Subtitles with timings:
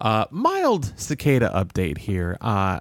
[0.00, 2.78] Uh, mild cicada update here uh,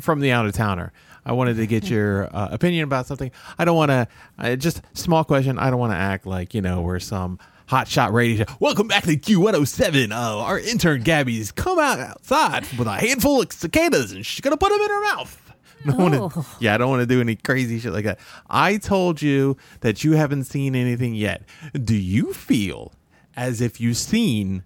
[0.00, 0.92] from the out of towner.
[1.26, 3.30] I wanted to get your uh, opinion about something.
[3.58, 5.58] I don't want to, uh, just small question.
[5.58, 8.52] I don't want to act like, you know, we're some hot shot radio show.
[8.60, 10.10] Welcome back to Q107.
[10.12, 14.52] Uh, our intern Gabby's come out outside with a handful of cicadas and she's going
[14.52, 15.40] to put them in her mouth.
[15.86, 16.56] I wanna- Oh.
[16.60, 18.18] yeah, I don't want to do any crazy shit like that.
[18.48, 21.42] I told you that you haven't seen anything yet.
[21.74, 22.92] Do you feel
[23.36, 24.62] as if you've seen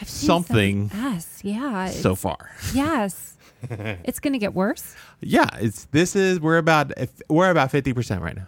[0.00, 1.86] I've seen something some- Yes, yeah.
[1.90, 2.50] so far?
[2.74, 3.36] Yes.
[3.70, 4.94] it's going to get worse.
[5.20, 6.92] Yeah, it's this is we're about
[7.28, 8.46] we're about fifty percent right now.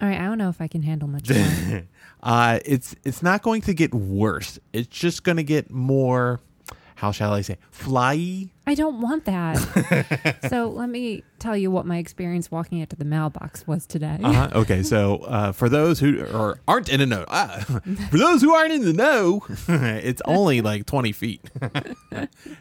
[0.00, 0.18] All right.
[0.18, 1.82] I don't know if I can handle much more.
[2.24, 4.56] Uh, it's it's not going to get worse.
[4.72, 6.40] It's just going to get more.
[7.02, 7.56] How shall I say?
[7.76, 8.50] Flyy.
[8.64, 9.56] I don't want that.
[10.48, 14.20] so let me tell you what my experience walking into the mailbox was today.
[14.22, 14.50] Uh-huh.
[14.54, 17.58] Okay, so uh, for those who are, aren't in the know, ah,
[18.10, 21.40] for those who aren't in the know, it's only like twenty feet.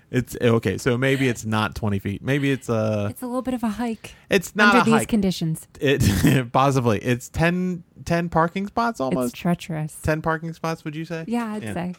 [0.09, 0.79] it's okay.
[0.79, 2.23] So maybe it's not twenty feet.
[2.23, 5.01] Maybe it's uh, It's a little bit of a hike it's not under a these
[5.01, 5.07] hike.
[5.07, 5.67] conditions.
[5.79, 9.33] it possibly it's 10, 10 parking spots almost.
[9.33, 9.99] It's treacherous.
[10.01, 10.83] ten parking spots.
[10.83, 11.25] Would you say?
[11.27, 11.73] Yeah, I'd Yeah.
[11.75, 11.93] say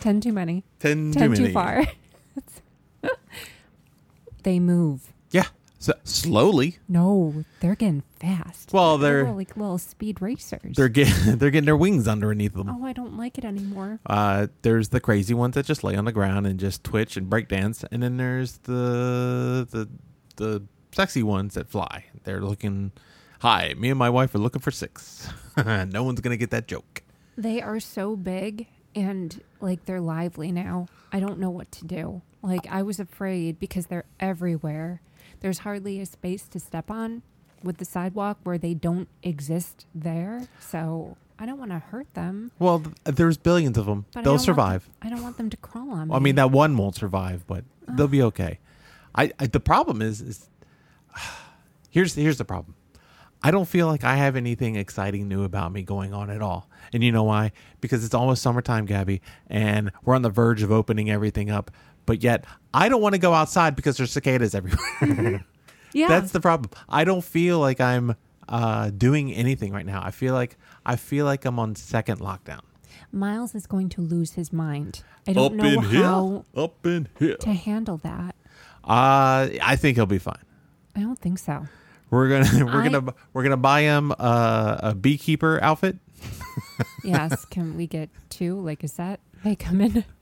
[0.00, 0.64] 10 too many.
[0.80, 1.54] Ten, 10 too too many.
[1.54, 1.84] far.
[4.42, 5.12] they move.
[5.30, 5.46] Yeah.
[5.78, 6.78] So slowly.
[6.88, 8.72] No, they're getting fast.
[8.72, 10.76] Well, they're like little speed racers.
[10.76, 12.68] they're getting they're getting their wings underneath them.
[12.68, 13.98] oh, I don't like it anymore.
[14.06, 17.28] Uh, there's the crazy ones that just lay on the ground and just twitch and
[17.28, 19.88] break dance, and then there's the the
[20.36, 20.62] the
[20.92, 22.04] sexy ones that fly.
[22.22, 22.92] They're looking.
[23.40, 25.28] Hi, me and my wife are looking for six.
[25.56, 27.02] no one's gonna get that joke.
[27.36, 30.88] They are so big and like they're lively now.
[31.12, 32.22] I don't know what to do.
[32.42, 35.00] Like I was afraid because they're everywhere.
[35.40, 37.22] There's hardly a space to step on
[37.62, 40.48] with the sidewalk where they don't exist there.
[40.60, 42.52] So I don't want to hurt them.
[42.58, 44.06] Well, th- there's billions of them.
[44.12, 44.88] But They'll survive.
[45.00, 46.14] I don't want them to crawl on me.
[46.14, 48.58] I mean, that one won't survive, but they'll be okay.
[49.14, 50.48] I, I the problem is is
[51.90, 52.74] here's here's the problem.
[53.42, 56.68] I don't feel like I have anything exciting new about me going on at all.
[56.92, 57.52] And you know why?
[57.80, 61.70] Because it's almost summertime, Gabby, and we're on the verge of opening everything up.
[62.06, 65.44] But yet, I don't want to go outside because there's cicadas everywhere.
[65.92, 66.08] yeah.
[66.08, 66.70] That's the problem.
[66.88, 68.16] I don't feel like I'm
[68.48, 70.02] uh, doing anything right now.
[70.04, 72.60] I feel like I feel like I'm on second lockdown.
[73.10, 75.02] Miles is going to lose his mind.
[75.26, 77.36] I don't know how up in here.
[77.36, 78.34] to handle that.
[78.84, 80.42] Uh, I think he'll be fine.
[80.96, 81.66] I don't think so.
[82.12, 85.96] We're gonna we're I- gonna we're gonna buy him uh, a beekeeper outfit.
[87.04, 89.18] Yes, can we get two like a set?
[89.42, 90.04] They come in.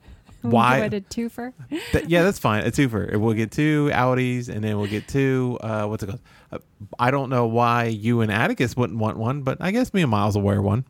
[0.42, 1.52] We Why- a twofer.
[1.92, 2.64] Th- yeah, that's fine.
[2.64, 3.14] A twofer.
[3.18, 5.58] We'll get two Audis, and then we'll get two.
[5.60, 6.20] Uh, what's it called?
[6.50, 6.58] Uh,
[6.98, 10.10] I don't know why you and Atticus wouldn't want one, but I guess me and
[10.10, 10.86] Miles will wear one.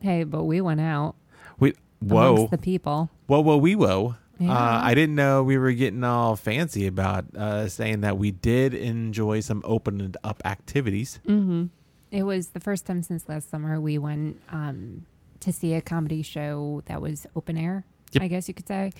[0.00, 1.16] Hey, but we went out
[1.58, 3.10] We whoa the people.
[3.26, 4.14] whoa whoa wee whoa.
[4.38, 4.52] Yeah.
[4.52, 8.74] Uh, I didn't know we were getting all fancy about uh, saying that we did
[8.74, 11.20] enjoy some opened up activities.
[11.26, 11.66] hmm
[12.10, 15.06] It was the first time since last summer we went um,
[15.40, 17.84] to see a comedy show that was open air.
[18.12, 18.22] Yep.
[18.24, 18.92] I guess you could say.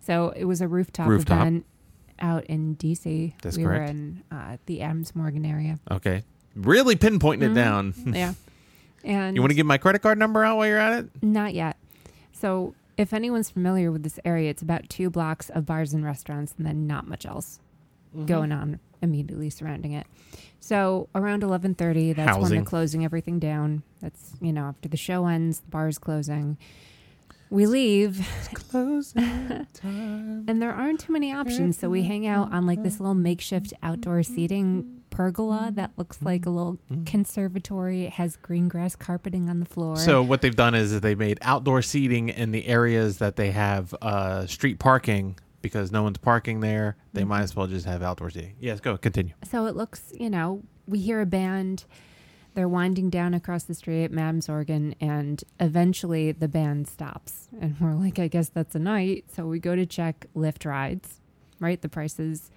[0.00, 1.38] So it was a rooftop, Rooftop.
[1.40, 1.66] event
[2.20, 3.32] out in DC.
[3.42, 5.78] That's we were in uh, the Adams Morgan area.
[5.90, 6.22] Okay,
[6.54, 7.54] really pinpointing it Mhm.
[7.54, 7.94] down.
[8.06, 8.34] yeah,
[9.04, 11.22] and you want to give my credit card number out while you're at it?
[11.22, 11.76] Not yet.
[12.32, 16.54] So, if anyone's familiar with this area, it's about two blocks of bars and restaurants,
[16.56, 17.60] and then not much else
[18.14, 18.26] Mm-hmm.
[18.26, 20.06] going on immediately surrounding it.
[20.60, 23.82] So, around eleven thirty, that's when they're closing everything down.
[24.00, 26.56] That's you know after the show ends, the bar's closing.
[27.50, 28.24] We leave,
[28.70, 30.44] Closing time.
[30.48, 31.76] and there aren't too many options.
[31.78, 36.44] So we hang out on like this little makeshift outdoor seating pergola that looks like
[36.46, 38.04] a little conservatory.
[38.04, 39.96] It has green grass carpeting on the floor.
[39.96, 43.94] So what they've done is they made outdoor seating in the areas that they have
[44.02, 46.96] uh, street parking because no one's parking there.
[47.12, 47.28] They Mm-hmm.
[47.30, 48.54] might as well just have outdoor seating.
[48.60, 49.32] Yes, go continue.
[49.50, 51.84] So it looks, you know, we hear a band.
[52.54, 57.48] They're winding down across the street at Madam's Organ, and eventually the band stops.
[57.60, 59.24] And we're like, I guess that's a night.
[59.34, 61.20] So we go to check Lyft rides,
[61.58, 61.80] right?
[61.80, 62.50] The prices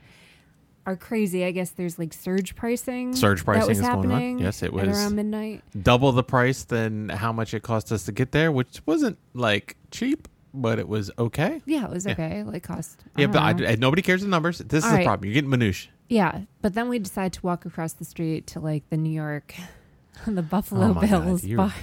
[0.87, 1.43] are crazy.
[1.45, 3.13] I guess there's like surge pricing.
[3.15, 4.39] Surge pricing is going on.
[4.39, 4.87] Yes, it was.
[4.87, 5.63] around midnight.
[5.83, 9.75] Double the price than how much it cost us to get there, which wasn't like
[9.91, 11.61] cheap, but it was okay.
[11.65, 12.13] Yeah, it was Yeah.
[12.13, 12.43] okay.
[12.43, 13.03] Like cost.
[13.15, 13.75] I Yeah, but I.
[13.75, 14.57] Nobody cares the numbers.
[14.59, 15.27] This is All the problem.
[15.27, 15.91] You're getting minutiae.
[16.09, 19.53] yeah, but then we decide to walk across the street to like the New York,
[20.25, 21.73] the Buffalo Oh Bills bar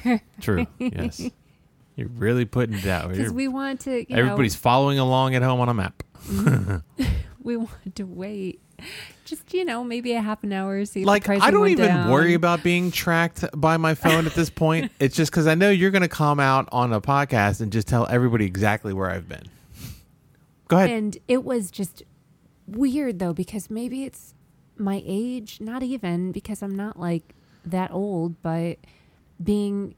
[0.40, 0.66] True.
[0.78, 1.20] yes.
[1.96, 3.10] You're really putting it out.
[3.10, 3.98] because we want to.
[4.10, 6.02] You Everybody's following along at home on a map.
[6.26, 7.04] Mm-hmm.
[7.42, 8.60] we wanted to wait
[9.24, 10.84] Just you know, maybe a half an hour.
[10.84, 12.10] See, like I don't even down.
[12.10, 14.92] worry about being tracked by my phone at this point.
[15.00, 17.88] it's just because I know you're going to come out on a podcast and just
[17.88, 19.48] tell everybody exactly where I've been.
[20.68, 20.90] Go ahead.
[20.90, 22.02] And it was just
[22.66, 24.34] weird though, because maybe it's
[24.76, 27.34] my age, not even because I'm not like
[27.64, 28.78] that old, but
[29.42, 29.94] being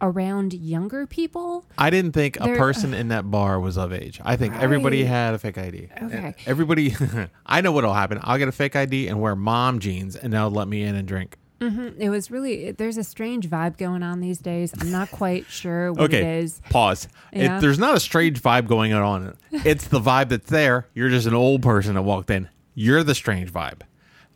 [0.00, 1.64] around younger people.
[1.78, 4.20] I didn't think a person in that bar was of age.
[4.24, 5.08] I think everybody Right.
[5.08, 5.88] had a fake ID.
[6.02, 6.34] Okay.
[6.46, 6.94] Everybody,
[7.46, 8.18] I know what'll happen.
[8.22, 11.08] I'll get a fake ID and wear mom jeans, and they'll let me in and
[11.08, 11.36] drink.
[11.60, 14.74] hmm It was really there's a strange vibe going on these days.
[14.78, 16.18] I'm not quite sure what Okay.
[16.38, 16.60] it is.
[16.68, 17.08] Pause.
[17.32, 17.56] Yeah.
[17.56, 19.36] It, there's not a strange vibe going on.
[19.64, 20.86] It's the vibe that's there.
[20.94, 22.48] You're just an old person that walked in.
[22.74, 23.80] You're the strange vibe.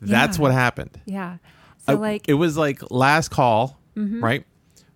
[0.01, 0.41] That's Yeah.
[0.41, 0.99] what happened.
[1.05, 1.37] Yeah.
[1.87, 4.23] So Uh, like it was like last call, Mm-hmm.
[4.23, 4.45] right?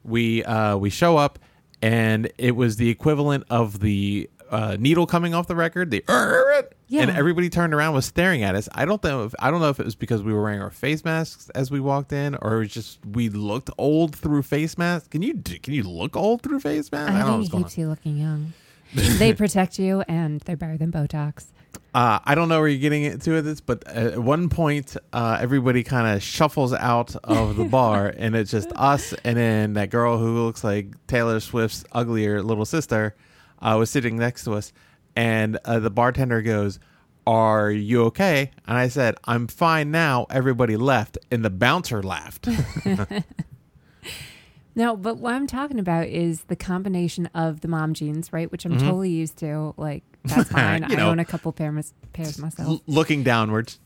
[0.05, 1.39] We uh we show up
[1.81, 7.09] and it was the equivalent of the uh, needle coming off the record, the and
[7.11, 8.69] everybody turned around was staring at us.
[8.73, 10.69] I don't know if I don't know if it was because we were wearing our
[10.69, 14.77] face masks as we walked in, or it was just we looked old through face
[14.77, 15.07] masks.
[15.07, 17.11] Can you do- can you look old through face masks?
[17.13, 18.53] I don't know think what's it keeps you looking young.
[18.93, 21.45] they protect you and they're better than Botox.
[21.95, 25.37] Uh, I don't know where you're getting into with this, but at one point, uh,
[25.39, 29.91] everybody kind of shuffles out of the bar, and it's just us, and then that
[29.91, 33.15] girl who looks like Taylor Swift's uglier little sister
[33.61, 34.73] uh, was sitting next to us,
[35.15, 36.81] and uh, the bartender goes,
[37.25, 42.49] "Are you okay?" And I said, "I'm fine now." Everybody left, and the bouncer laughed.
[44.77, 48.51] No, but what I'm talking about is the combination of the mom jeans, right?
[48.51, 49.73] Which I'm totally used to.
[49.77, 50.81] Like that's fine.
[50.83, 50.91] Mm-hmm.
[50.91, 51.09] I know.
[51.11, 52.67] own a couple pairs pairs myself.
[52.67, 53.79] L- looking downwards.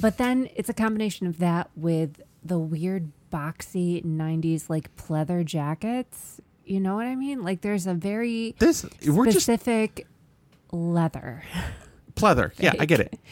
[0.00, 6.40] But then it's a combination of that with the weird boxy 90s like pleather jackets.
[6.66, 7.42] You know what I mean?
[7.42, 10.06] Like there's a very This we're just specific
[10.72, 11.42] leather.
[12.14, 12.52] pleather.
[12.58, 13.18] Yeah, I get it.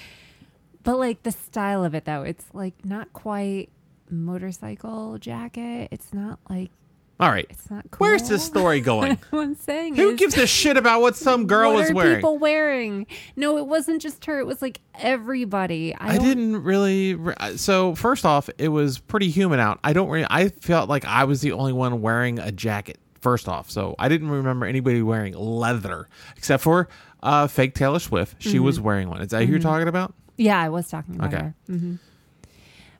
[0.85, 3.69] But like the style of it though, it's like not quite
[4.11, 5.87] motorcycle jacket.
[5.93, 6.73] It's not like
[7.21, 7.47] All right.
[7.51, 8.07] it's not cool.
[8.07, 9.17] Where's this story going?
[9.33, 12.17] I'm saying Who is, gives a shit about what some girl what was are wearing?
[12.17, 13.07] people wearing?
[13.37, 14.41] No, it wasn't just her.
[14.41, 15.95] It was like everybody.
[15.95, 17.15] I, I didn't really.
[17.15, 19.79] re- uh, So first off, it was pretty humid out.
[19.85, 20.09] I don't.
[20.09, 22.99] Really, I felt like I was the only one wearing a jacket.
[23.21, 26.89] First off, so I didn't remember anybody wearing leather except for
[27.23, 28.43] uh, fake Taylor Swift.
[28.43, 29.21] She was wearing one.
[29.21, 30.13] Is that who you're talking about?
[30.37, 31.43] Yeah, I was talking about Okay.
[31.45, 31.55] her.
[31.69, 31.95] hmm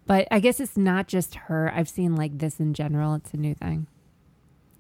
[0.07, 1.73] But I guess it's not just her.
[1.75, 3.15] I've seen like this in general.
[3.15, 3.89] It's a new thing.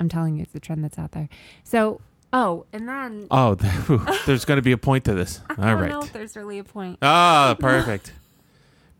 [0.02, 1.28] I'm telling you, it's the trend that's out there.
[1.64, 2.00] So,
[2.32, 5.40] oh, and then Oh, whew, there's going to be a point to this.
[5.50, 6.04] I All don't know right.
[6.06, 6.98] if there's really a point.
[7.02, 8.12] Ah, perfect.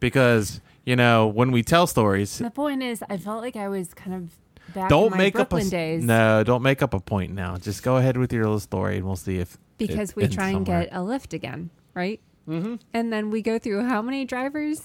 [0.00, 3.94] because you know when we tell stories, The point is, I felt like I was
[3.94, 6.42] kind of back in don't my make Brooklyn up a s- days no.
[6.44, 7.56] Don't make up a point now.
[7.56, 10.34] Just go ahead with your little story, and we'll see if because it we ends
[10.36, 10.84] try and somewhere.
[10.84, 12.20] get a lift again, right?
[12.48, 12.76] Mm-hmm.
[12.92, 14.82] And then we go through how many drivers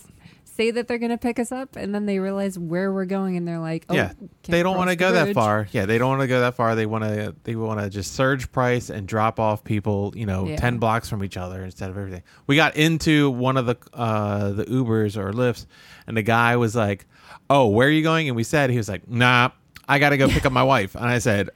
[0.57, 3.38] say that they're going to pick us up, and then they realize where we're going,
[3.38, 4.12] and they're like, "Oh, yeah,
[4.44, 5.68] they don't want to go that far.
[5.71, 6.75] Yeah, they don't want to go that far.
[6.75, 10.48] They want to they want to just surge price and drop off people, you know,
[10.48, 10.57] Yeah.
[10.57, 12.24] 10 blocks from each other instead of everything.
[12.48, 15.65] We got into one of the uh the Ubers or Lyfts
[16.07, 17.06] and the guy was like,
[17.50, 19.51] "Oh, where are you going?" And we said he was like, "Nah,
[19.88, 21.50] I got to go pick up my wife." And I said,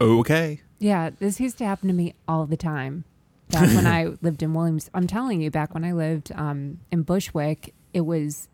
[0.00, 3.04] "Okay." Yeah, this used to happen to me all the time.
[3.50, 7.02] Back when I lived in Williams, I'm telling you, back when I lived um, in
[7.02, 8.48] Bushwick, it was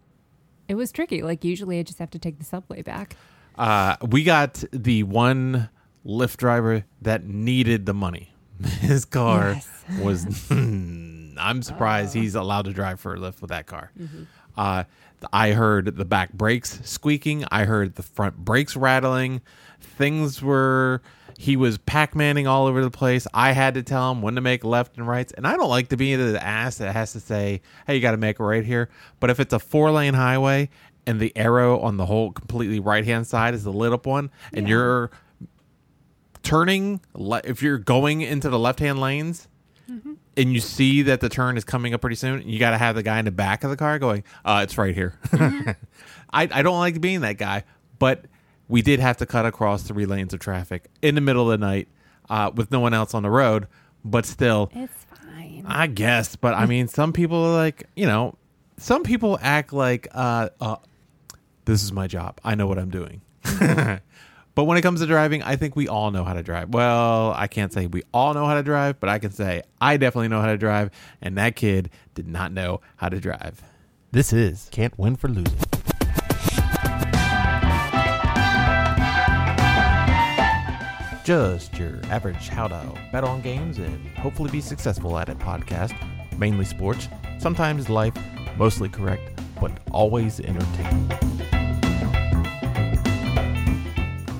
[0.69, 1.23] it was tricky.
[1.23, 3.17] Like usually, I just have to take the subway back.
[3.57, 5.69] Uh we got the one
[6.07, 8.33] Lyft driver that needed the money.
[8.81, 9.85] His car Yes.
[10.01, 13.91] was I'm surprised he's allowed to drive for a Lyft with that car.
[14.01, 14.23] Mm-hmm.
[14.57, 14.85] Uh,
[15.33, 17.45] I heard the back brakes squeaking.
[17.51, 19.41] I heard the front brakes rattling.
[19.81, 21.03] Things were.
[21.37, 23.27] He was Pac-Manning all over the place.
[23.35, 25.89] I had to tell him when to make left and rights, and I don't like
[25.89, 28.65] to be the ass that has to say, "Hey, you got to make a right
[28.65, 28.89] here."
[29.21, 30.69] But if it's a four-lane highway
[31.07, 34.67] and the arrow on the whole completely right-hand side is the lit up one, and
[34.69, 34.75] Yeah.
[34.75, 35.11] you're
[36.43, 39.49] turning, le- if you're going into the left-hand lanes,
[40.37, 42.95] and you see that the turn is coming up pretty soon, you got to have
[42.97, 45.19] the guy in the back of the car going, uh, it's right here.
[46.33, 47.65] I, I don't like being that guy,
[47.99, 48.25] but
[48.69, 51.67] we did have to cut across three lanes of traffic in the middle of the
[51.67, 51.89] night
[52.29, 53.67] uh, with no one else on the road.
[54.05, 55.65] But still, It's fine.
[55.67, 56.37] I guess.
[56.37, 58.37] But I mean, some people are like, you know,
[58.77, 60.77] some people act like, uh, uh,
[61.65, 62.39] this is my job.
[62.45, 63.23] I know what I'm doing.
[64.55, 66.75] but when it comes to driving, I think we all know how to drive.
[66.75, 69.97] Well, I can't say we all know how to drive, but I can say I
[69.97, 70.91] definitely know how to drive.
[71.23, 73.63] And that kid did not know how to drive.
[74.13, 75.59] This is Can't Win for Losing.
[81.25, 85.95] Just your average how to bet on games and hopefully be successful at it podcast.
[86.39, 87.09] Mainly sports,
[87.45, 88.15] Sometimes life
[88.57, 89.23] mostly correct,
[89.61, 91.11] but always entertaining.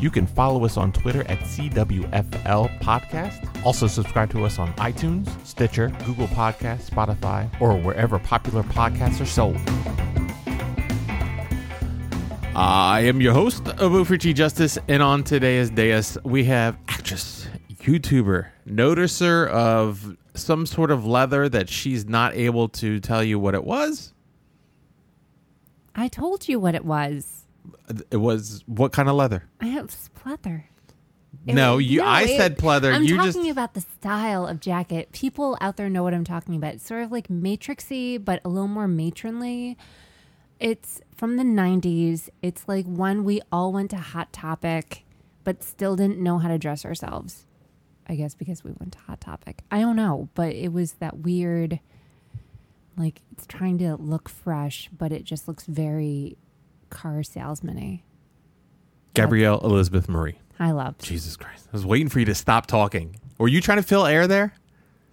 [0.01, 3.65] You can follow us on Twitter at CWFL Podcast.
[3.65, 9.27] Also, subscribe to us on iTunes, Stitcher, Google Podcasts, Spotify, or wherever popular podcasts are
[9.27, 9.59] sold.
[12.55, 17.49] Uh, I am your host of Ufrichi Justice, and on today's dais, we have actress,
[17.83, 23.55] YouTuber, noticer of some sort of leather that she's not able to tell you what
[23.55, 24.13] it was.
[25.97, 27.45] I told you what it was.
[28.13, 29.49] It was what kind of leather?
[29.61, 29.89] I have
[30.25, 30.63] pleather.
[31.47, 31.99] It no, was- you.
[32.03, 32.95] no, I it- said pleather.
[32.95, 33.51] I'm you talking just.
[33.51, 35.11] about the style of jacket.
[35.11, 36.75] People out there know what I'm talking about.
[36.75, 39.77] It's sort of like matrixy, but a little more matronly.
[40.61, 42.29] It's from the 90s.
[42.43, 45.05] It's like when we all went to Hot Topic,
[45.45, 47.47] but still didn't know how to dress ourselves.
[48.07, 49.63] I guess because we went to Hot Topic.
[49.71, 51.81] I don't know, but it was that weird,
[52.97, 56.37] like it's trying to look fresh, but it just looks very
[56.91, 58.03] car salesman-y.
[59.15, 60.39] Gabrielle Elizabeth Marie.
[60.59, 61.03] I loved.
[61.03, 61.67] Jesus Christ!
[61.73, 63.17] I was waiting for you to stop talking.
[63.39, 64.53] Were you trying to fill air there?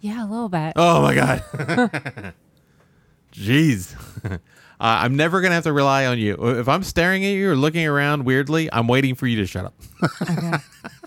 [0.00, 0.74] Yeah, a little bit.
[0.76, 1.44] Oh my god.
[3.32, 3.94] Jeez.
[4.82, 6.34] uh, I'm never gonna have to rely on you.
[6.58, 9.64] If I'm staring at you or looking around weirdly, I'm waiting for you to shut
[9.64, 9.74] up.
[10.20, 10.52] Okay.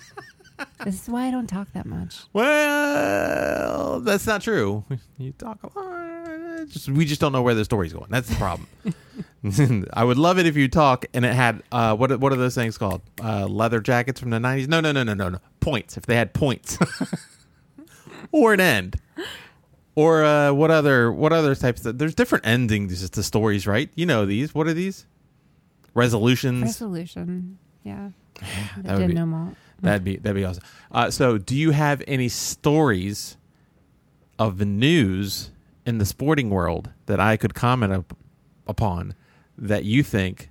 [0.85, 2.21] this is why I don't talk that much.
[2.31, 4.85] well, that's not true.
[5.17, 6.67] You talk a lot.
[6.69, 8.07] Just, we just don't know where the story's going.
[8.09, 8.69] That's the problem.
[9.93, 12.55] I would love it if you talk and it had uh, what what are those
[12.55, 13.01] things called?
[13.21, 14.69] Uh, leather jackets from the '90s?
[14.69, 15.39] No, no, no, no, no, no.
[15.59, 15.97] Points.
[15.97, 16.77] If they had points,
[18.31, 19.01] or an end,
[19.95, 21.85] or uh, what other what other types?
[21.85, 23.89] Of, there's different endings to stories, right?
[23.95, 24.53] You know these.
[24.53, 25.05] What are these?
[25.93, 26.63] Resolutions.
[26.63, 27.57] Resolution.
[27.83, 28.09] Yeah.
[28.41, 29.55] I that would didn't be-.
[29.81, 30.63] That'd be that'd be awesome.
[30.91, 33.37] Uh, so, do you have any stories
[34.37, 35.51] of the news
[35.85, 38.17] in the sporting world that I could comment up,
[38.67, 39.15] upon
[39.57, 40.49] that you think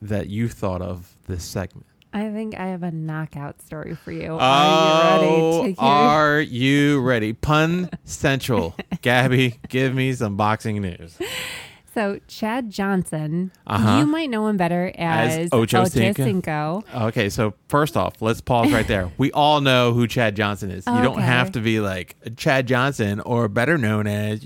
[0.00, 1.86] that you thought of this segment?
[2.14, 4.28] I think I have a knockout story for you.
[4.28, 5.74] Oh, Are you ready oh, to hear?
[5.80, 7.32] are you ready?
[7.32, 8.76] Pun Central.
[9.02, 11.18] Gabby, give me some boxing news.
[11.94, 13.98] So Chad Johnson, Uh-huh.
[14.00, 16.24] you might know him better As as, Ocho Ocho Cinco.
[16.24, 16.84] Cinco.
[17.06, 19.10] Okay, so first off, let's pause right there.
[19.16, 20.84] We all know who Chad Johnson is.
[20.86, 24.44] You don't have to be like Chad Johnson or better known as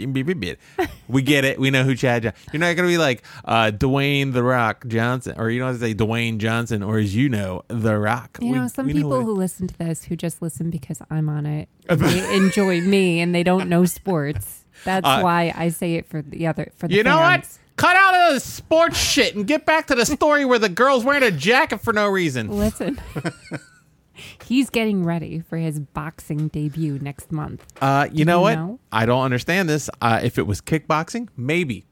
[1.09, 1.59] We get it.
[1.59, 2.41] We know who Chad Johnson.
[2.53, 5.81] You're not gonna be like uh, Dwayne the Rock Johnson, or you don't have to
[5.81, 8.39] say Dwayne Johnson, or as you know, the Rock.
[8.43, 11.29] You We- know, some people what- who listen to this who just listen because I'm
[11.31, 14.58] on it, they enjoy me and they don't know sports.
[14.85, 17.47] That's Uh, why I say it for the other for the You know what?
[17.77, 21.05] Cut out of the sports shit and get back to the story where the girl's
[21.05, 22.49] wearing a jacket for no reason.
[22.49, 23.01] Listen.
[24.45, 27.65] He's getting ready for his boxing debut next month.
[27.81, 28.55] Uh, you know you what?
[28.57, 28.81] know?
[28.91, 29.89] I don't understand this.
[30.03, 31.87] Uh, if it was kickboxing, maybe,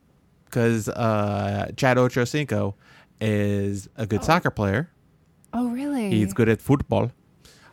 [0.47, 2.75] because uh, Chad Ochocinco
[3.21, 4.91] is a good soccer player.
[5.53, 6.11] Oh, really?
[6.11, 7.13] He's good at football,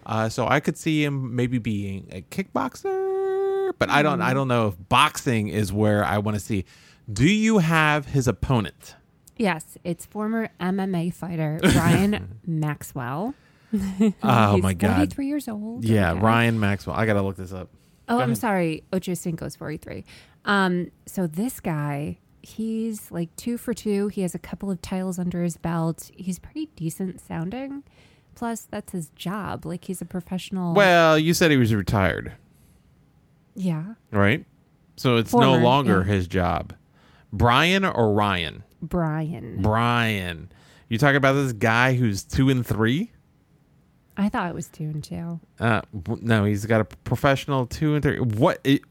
[0.06, 3.03] uh, so I could see him maybe being a kickboxer.
[3.80, 4.22] But I don't.
[4.22, 6.66] I don't know if boxing is where I want to see.
[7.12, 8.96] Do you have his opponent?
[9.38, 13.34] Yes, it's former MMA fighter Ryan Maxwell.
[14.22, 14.98] Oh my god!
[14.98, 15.84] 43 years old.
[15.84, 16.14] Yeah.
[16.20, 16.96] Ryan Maxwell.
[16.96, 17.70] I gotta look this up.
[18.08, 18.38] Oh, I'm ahead.
[18.38, 18.84] sorry.
[18.94, 20.06] Ocho Cinco's 43.
[20.46, 24.10] Um, so this guy, he's like two for two.
[24.10, 26.12] He has a couple of titles under his belt.
[26.16, 27.84] He's pretty decent sounding.
[28.36, 29.66] Plus, that's his job.
[29.66, 30.76] Like he's a professional.
[30.76, 32.34] Well, you said he was retired,
[33.56, 34.46] yeah, right?
[34.96, 36.14] So it's no longer yeah.
[36.14, 36.74] his job.
[37.32, 38.64] Brian or Ryan?
[38.82, 39.62] Brian.
[39.62, 40.52] Brian.
[40.90, 43.12] You talking about this guy who's two and three?
[44.16, 45.40] I thought it was two and two.
[45.60, 45.82] Uh,
[46.22, 48.20] no, he's got a professional two and three.
[48.20, 48.60] What?
[48.64, 48.82] It,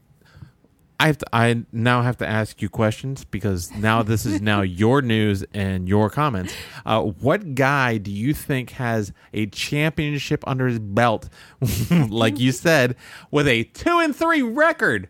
[1.03, 1.25] I have to.
[1.33, 5.89] I now have to ask you questions because now this is now your news and
[5.89, 6.53] your comments.
[6.85, 11.27] Uh, what guy do you think has a championship under his belt,
[12.07, 12.95] like you said,
[13.31, 15.09] with a two and three record?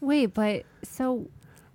[0.00, 1.28] Wait, but so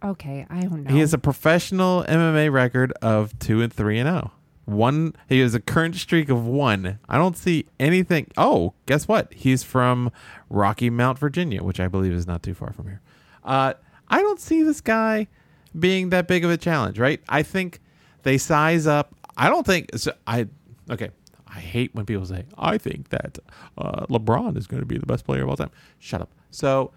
[0.03, 0.91] okay, I don't know.
[0.91, 4.31] He has a professional MMA record of two and three and zero.
[4.67, 6.99] One, he has a current streak of one.
[7.07, 8.27] I don't see anything.
[8.35, 9.33] Oh, guess what?
[9.33, 10.11] He's from
[10.49, 12.99] Rocky Mount, Virginia, which I believe is not too far from here.
[13.45, 13.75] Uh,
[14.09, 15.27] I don't see this guy
[15.79, 17.21] being that big of a challenge, right?
[17.29, 17.79] I think
[18.23, 19.15] they size up.
[19.37, 20.47] I don't think so I.
[20.89, 21.11] Okay,
[21.47, 23.39] I hate when people say I think that
[23.77, 25.71] uh, LeBron is going to be the best player of all time.
[25.97, 26.29] Shut up.
[26.51, 26.91] So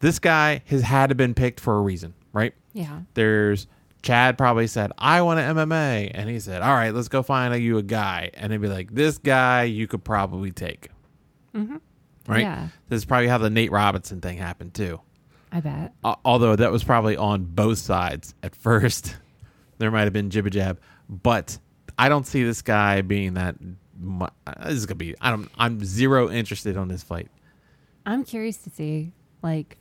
[0.00, 2.54] this guy has had to been picked for a reason, right?
[2.72, 3.00] yeah.
[3.12, 3.66] there's
[4.08, 6.12] Chad probably said, I want an MMA.
[6.14, 8.30] And he said, All right, let's go find you a guy.
[8.32, 10.88] And they'd be like, This guy you could probably take.
[11.54, 11.82] Mhm.
[12.26, 12.40] Right?
[12.40, 12.68] Yeah.
[12.88, 14.98] This is probably how the Nate Robinson thing happened too.
[15.52, 15.92] I bet.
[16.02, 19.14] Uh, although that was probably on both sides at first.
[19.78, 21.58] there might have been jibba jab, but
[21.98, 23.56] I don't see this guy being that.
[24.00, 25.16] Mu- uh, this is gonna be.
[25.20, 25.50] I don't.
[25.58, 27.28] I'm zero interested on this fight.
[28.06, 29.12] I'm curious to see
[29.42, 29.76] like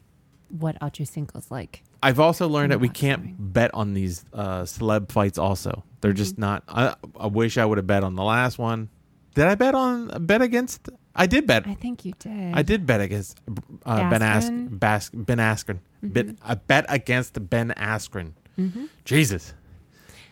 [0.49, 1.83] what Ochocinco's like.
[2.03, 3.35] I've also learned that we can't something.
[3.39, 5.37] bet on these uh, celeb fights.
[5.37, 6.17] Also, they're Mm-hmm.
[6.17, 6.63] just not.
[6.67, 8.89] I, I wish I would have bet on the last one.
[9.35, 10.89] Did I bet on bet against?
[11.15, 11.67] I did bet.
[11.67, 12.53] I think you did.
[12.55, 13.39] I did bet against
[13.85, 14.79] uh, Ben Ask, Askren?
[14.79, 15.79] Bas- Ben Askren.
[16.03, 18.33] Bet, I bet against Ben Askren.
[18.59, 18.85] Mm-hmm.
[19.05, 19.53] Jesus.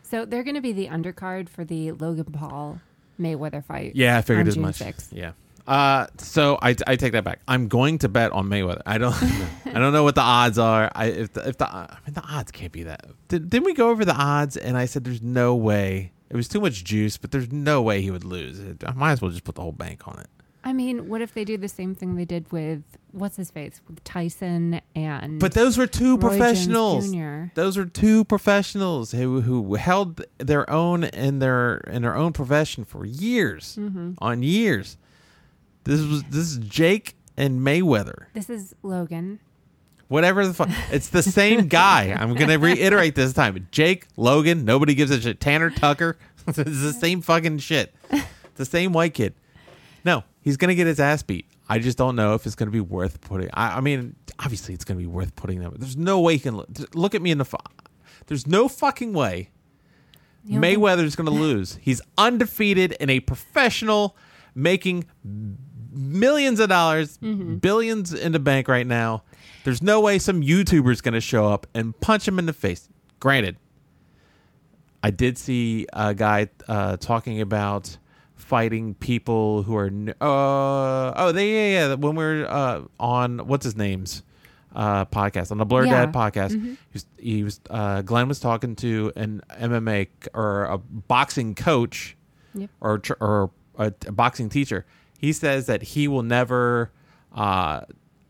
[0.04, 2.80] So they're going to be the undercard for the Logan Paul
[3.20, 3.96] Mayweather fight.
[3.96, 4.78] Yeah, I figured as June much.
[4.80, 5.08] 6th.
[5.12, 5.32] Yeah.
[5.68, 7.40] Uh, so I, I take that back.
[7.48, 8.82] I'm going to bet on Mayweather.
[8.86, 9.14] I don't
[9.66, 10.92] I don't know what the odds are.
[10.94, 13.06] I if the, if the I mean the odds can't be that.
[13.30, 14.58] Did, didn't we go over the odds?
[14.58, 16.12] And I said there's no way.
[16.30, 18.60] It was too much juice, but there's no way he would lose.
[18.86, 20.28] I might as well just put the whole bank on it.
[20.68, 22.82] I mean, what if they do the same thing they did with
[23.12, 27.12] what's his face with Tyson and But those were two Roy professionals.
[27.54, 32.84] Those are two professionals who who held their own in their in their own profession
[32.84, 34.14] for years Mm-hmm.
[34.20, 34.98] on years.
[35.86, 38.26] This was this is Jake and Mayweather.
[38.34, 39.40] This is Logan.
[40.08, 42.16] Whatever the fuck, it's the same guy.
[42.20, 43.68] I'm gonna reiterate this time.
[43.72, 44.66] Jake Logan.
[44.66, 45.40] Nobody gives a shit.
[45.40, 46.18] Tanner Tucker.
[46.48, 47.94] it's the same fucking shit.
[48.56, 49.34] The same white kid.
[50.04, 51.46] No, he's gonna get his ass beat.
[51.68, 53.50] I just don't know if it's gonna be worth putting.
[53.54, 55.74] I, I mean, obviously it's gonna be worth putting them.
[55.78, 57.46] There's no way he can look, look at me in the.
[57.46, 57.58] Fu-
[58.28, 59.50] There's no fucking way
[60.46, 61.80] You don't think- Mayweather's going to lose.
[61.82, 64.16] He's undefeated in a professional,
[64.54, 65.06] making
[65.96, 67.56] millions of dollars, Mm-hmm.
[67.56, 69.24] billions in the bank right now.
[69.64, 72.88] There's no way some YouTuber's going to show up and punch him in the face.
[73.20, 73.58] Granted,
[75.02, 77.98] I did see a guy uh, talking about
[78.36, 79.88] fighting people who are
[80.22, 84.24] uh, oh they yeah, yeah when we're uh, on what's his name's
[84.76, 86.06] uh, podcast on the Blur Yeah.
[86.06, 90.78] Dad podcast he was, he was uh, Glenn was talking to an MMA or a
[90.78, 92.18] boxing coach
[92.54, 92.70] Yep.
[92.82, 94.86] or or a, a boxing teacher
[95.20, 96.92] he says that he will never
[97.34, 97.82] uh,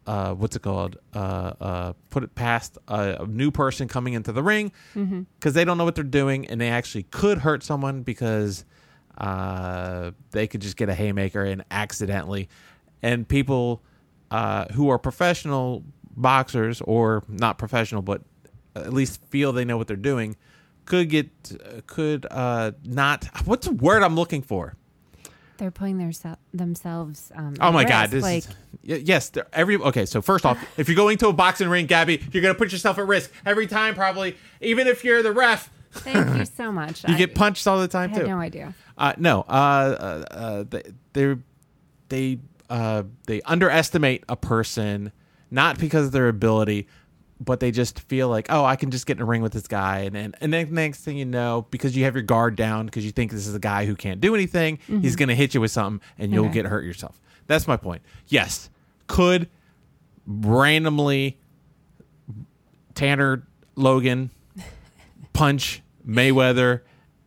[0.07, 0.97] uh, what's it called?
[1.13, 1.17] Uh,
[1.59, 4.71] uh, put it past a, a new person coming into the ring
[5.39, 8.65] because they don't know what they're doing and they actually could hurt someone because
[9.17, 12.49] uh, they could just get a haymaker and accidentally.
[13.01, 13.81] And people
[14.31, 15.83] uh, who are professional
[16.15, 18.21] boxers or not professional but
[18.75, 20.35] at least feel they know what they're doing
[20.85, 21.27] could get
[21.87, 24.75] could uh not what's the word i'm looking for
[25.57, 26.11] They're putting their
[26.53, 27.31] themselves.
[27.35, 28.09] Um, Oh my risk, God!
[28.11, 28.47] This like is,
[28.87, 30.05] y- yes, every okay.
[30.05, 32.71] So first off, if you're going to a boxing ring, Gabby, you're going to put
[32.71, 34.35] yourself at risk every time, probably.
[34.61, 37.07] Even if you're the ref, thank you so much.
[37.07, 38.27] you I, get punched all the I time had too.
[38.27, 38.73] no idea.
[38.97, 41.35] Uh, no, uh, uh, uh, they they
[42.09, 42.39] they,
[42.69, 45.11] uh, they underestimate a person
[45.51, 46.87] not because of their ability,
[47.39, 49.67] but they just feel like, oh, I can just get in a ring with this
[49.67, 52.85] guy, and then and then next thing you know, because you have your guard down,
[52.85, 55.53] because you think this is a guy who can't do anything, he's going to hit
[55.53, 56.53] you with something, and you'll Okay.
[56.55, 57.19] get hurt yourself.
[57.47, 58.01] That's my point.
[58.27, 58.69] Yes,
[59.07, 59.49] could
[60.25, 61.37] randomly
[62.93, 63.43] Tanner
[63.75, 64.31] Logan
[65.33, 66.81] punch Mayweather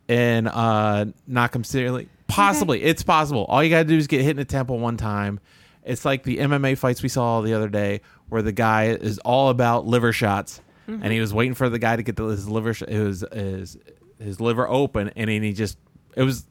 [0.08, 2.08] and uh, knock him seriously?
[2.26, 2.82] Possibly.
[2.82, 3.44] It's possible.
[3.48, 5.40] All you got to do is get hit in the temple one time.
[5.88, 9.48] It's like the MMA fights we saw the other day where the guy is all
[9.48, 11.20] about liver shots and he mm-hmm.
[11.20, 13.76] was waiting for the guy to get the, his liver sh- his, his
[14.18, 15.78] his liver open and then he just
[16.16, 16.46] it was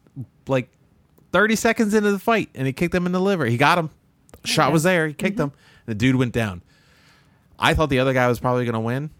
[0.46, 0.70] like
[1.32, 3.46] 30 seconds into the fight and he kicked him in the liver.
[3.46, 3.90] He got him.
[4.34, 5.06] Oh, Shot was there.
[5.06, 5.44] He kicked mm-hmm.
[5.44, 5.52] him.
[5.86, 6.62] The dude went down.
[7.58, 9.10] I thought the other guy was probably going to win,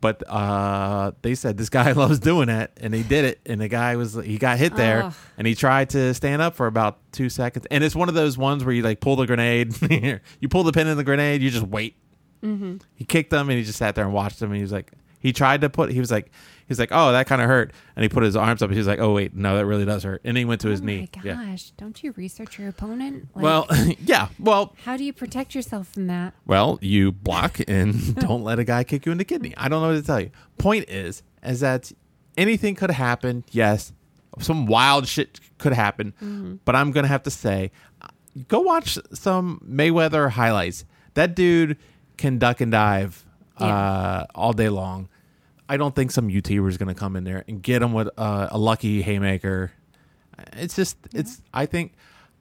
[0.00, 3.40] but uh, they said this guy loves doing it, and he did it.
[3.46, 5.14] And the guy was he got hit there, Ugh.
[5.38, 7.66] and he tried to stand up for about two seconds.
[7.70, 9.74] And it's one of those ones where you like pull the grenade,
[10.40, 11.96] you pull the pin in the grenade, you just wait.
[12.42, 12.76] Mm-hmm.
[12.94, 14.50] He kicked them, and he just sat there and watched them.
[14.50, 16.30] And he was like, he tried to put, he was like,
[16.66, 18.66] he was like, oh, that kind of hurt, and he put his arms up.
[18.68, 20.20] And he was like, oh wait, no, that really does hurt.
[20.24, 21.08] And he went to his oh knee.
[21.16, 21.34] my Yeah.
[21.34, 21.70] gosh!
[21.76, 23.28] Don't you research your opponent?
[23.34, 23.66] Like, Well,
[24.04, 24.28] yeah.
[24.38, 26.34] Well, how do you protect yourself from that?
[26.44, 29.54] Well, you block and don't let a guy kick you in the kidney.
[29.56, 30.30] I don't know what to tell you.
[30.58, 31.92] Point is, is that
[32.36, 33.44] anything could happen.
[33.52, 33.92] Yes,
[34.40, 37.70] some wild shit could happen, but I'm gonna have to say,
[38.02, 38.08] uh,
[38.48, 40.84] go watch some Mayweather highlights.
[41.14, 41.78] That dude
[42.18, 43.24] can duck and dive
[43.56, 45.08] uh, all day long.
[45.68, 48.48] I don't think some YouTuber is gonna come in there and get him with uh,
[48.50, 49.72] a lucky haymaker.
[50.52, 51.40] It's just, it's.
[51.54, 51.94] I think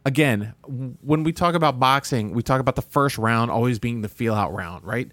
[0.06, 0.54] again,
[1.02, 4.34] when we talk about boxing, we talk about the first round always being the feel
[4.34, 5.10] out round, right?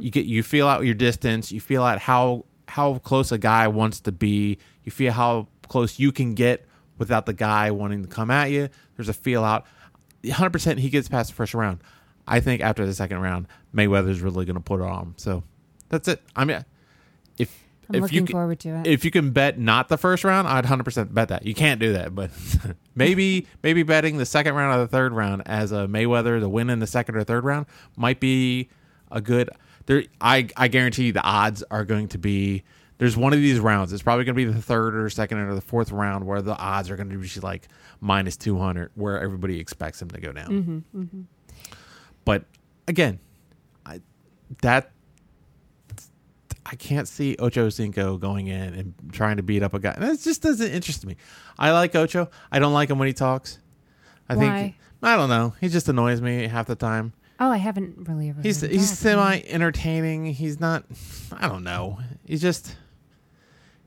[0.00, 3.68] You get you feel out your distance, you feel out how how close a guy
[3.68, 6.66] wants to be, you feel how close you can get
[6.98, 8.68] without the guy wanting to come at you.
[8.96, 9.66] There's a feel out.
[10.22, 11.80] 100% he gets past the first round.
[12.28, 15.14] I think after the second round, Mayweather's really going to put it on him.
[15.16, 15.42] So
[15.88, 16.22] that's it.
[16.36, 16.64] I mean,
[17.88, 18.86] I'm if looking you forward to it.
[18.86, 21.44] if you can bet not the first round, I'd 100% bet that.
[21.44, 22.30] You can't do that, but
[22.94, 26.70] maybe maybe betting the second round or the third round as a Mayweather the win
[26.70, 27.66] in the second or third round
[27.96, 28.68] might be
[29.10, 29.50] a good
[29.86, 32.62] there I I guarantee you the odds are going to be
[32.98, 33.92] there's one of these rounds.
[33.92, 36.56] It's probably going to be the third or second or the fourth round where the
[36.56, 37.66] odds are going to be like
[38.00, 40.84] minus 200 where everybody expects him to go down.
[40.94, 41.22] Mm-hmm,
[42.24, 42.44] But
[42.86, 43.18] again,
[43.84, 44.00] I
[44.60, 44.91] that
[46.72, 49.94] I can't see Ocho Cinco going in and trying to beat up a guy.
[49.98, 51.16] That just doesn't interest me.
[51.58, 52.30] I like Ocho.
[52.50, 53.58] I don't like him when he talks.
[54.26, 54.40] I Why?
[54.40, 55.52] think I don't know.
[55.60, 57.12] He just annoys me half the time.
[57.38, 58.40] oh, I haven't really ever.
[58.40, 60.26] He's he's semi entertaining.
[60.32, 60.84] He's not.
[61.32, 61.98] I don't know.
[62.24, 62.74] He's just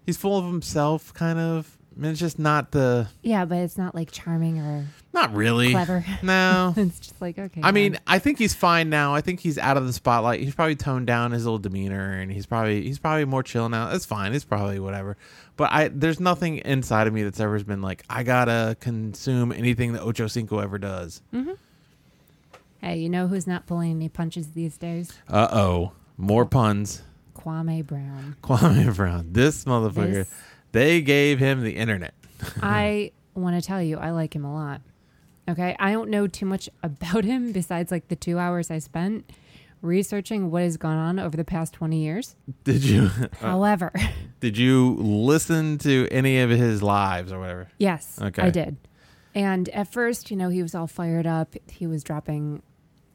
[0.06, 1.75] he's full of himself, kind of.
[1.96, 5.72] I mean, it's just not the Yeah, but it's not like charming or not really
[5.72, 6.04] clever.
[6.22, 7.62] No, it's just like okay.
[7.64, 7.98] I mean.
[8.06, 9.16] I think he's fine now.
[9.16, 10.42] I think he's out of the spotlight.
[10.42, 13.92] He's probably toned down his little demeanor, and he's probably he's probably more chill now.
[13.92, 14.34] It's fine.
[14.34, 15.16] It's probably whatever.
[15.56, 19.94] But I there's nothing inside of me that's ever been like I gotta consume anything
[19.94, 21.22] that Ocho Cinco ever does.
[22.82, 25.14] hey, you know who's not pulling any punches these days?
[25.30, 27.04] Uh oh, more puns.
[27.38, 28.36] Kwame Brown.
[28.44, 30.12] Kwame Brown, this motherfucker.
[30.12, 30.34] This-
[30.76, 32.14] They gave him the internet.
[32.62, 34.82] I want to tell you, I like him a lot.
[35.48, 39.32] Okay, I don't know too much about him besides like the two hours I spent
[39.82, 42.36] researching what has gone on over the past twenty years.
[42.66, 43.94] Did you uh, However,
[44.42, 47.68] did you listen to any of his lives or whatever?
[47.78, 48.42] yes, Okay.
[48.42, 48.76] I did.
[49.34, 51.56] And at first, you know, he was all fired up.
[51.70, 52.64] He was dropping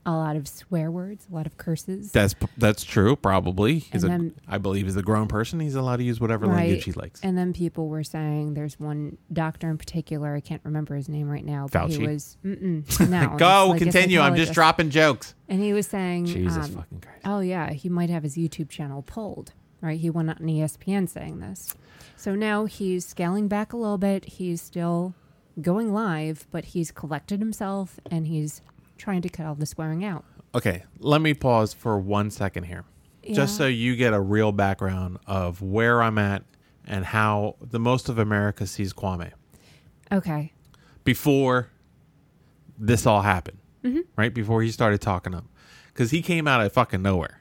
[0.07, 2.11] a lot of swear words, a lot of curses.
[2.11, 3.17] That's that's true.
[3.17, 4.09] Probably he's And a.
[4.17, 5.61] then- I believe he's a grown person.
[5.61, 6.57] He's allowed to use whatever Right.
[6.57, 7.21] language he likes.
[7.23, 10.35] And then people were saying there's one doctor in particular.
[10.35, 11.69] I can't remember his name right now.
[11.71, 13.35] But he was no.
[13.37, 14.21] Go like continue.
[14.21, 15.35] I'm just dropping jokes.
[15.49, 17.21] And he was saying, Jesus um, fucking Christ.
[17.27, 19.53] oh yeah, he might have his YouTube channel pulled.
[19.83, 19.99] Right?
[20.01, 21.75] He went on ESPN saying this.
[22.17, 24.25] So now he's scaling back a little bit.
[24.27, 25.15] He's still
[25.61, 28.61] going live, but he's collected himself and he's
[29.01, 30.25] trying to cut all the swearing out.
[30.55, 32.85] Okay, let me pause for one second here,
[33.33, 36.43] just so you get a real background of where I'm at
[36.87, 39.31] and how the most of America sees Kwame
[40.11, 40.53] Okay.
[41.05, 41.69] before
[42.79, 43.59] this all happened.
[43.85, 44.01] Mm-hmm.
[44.17, 45.45] Right before he started talking up,
[45.89, 47.41] because he came out of fucking nowhere.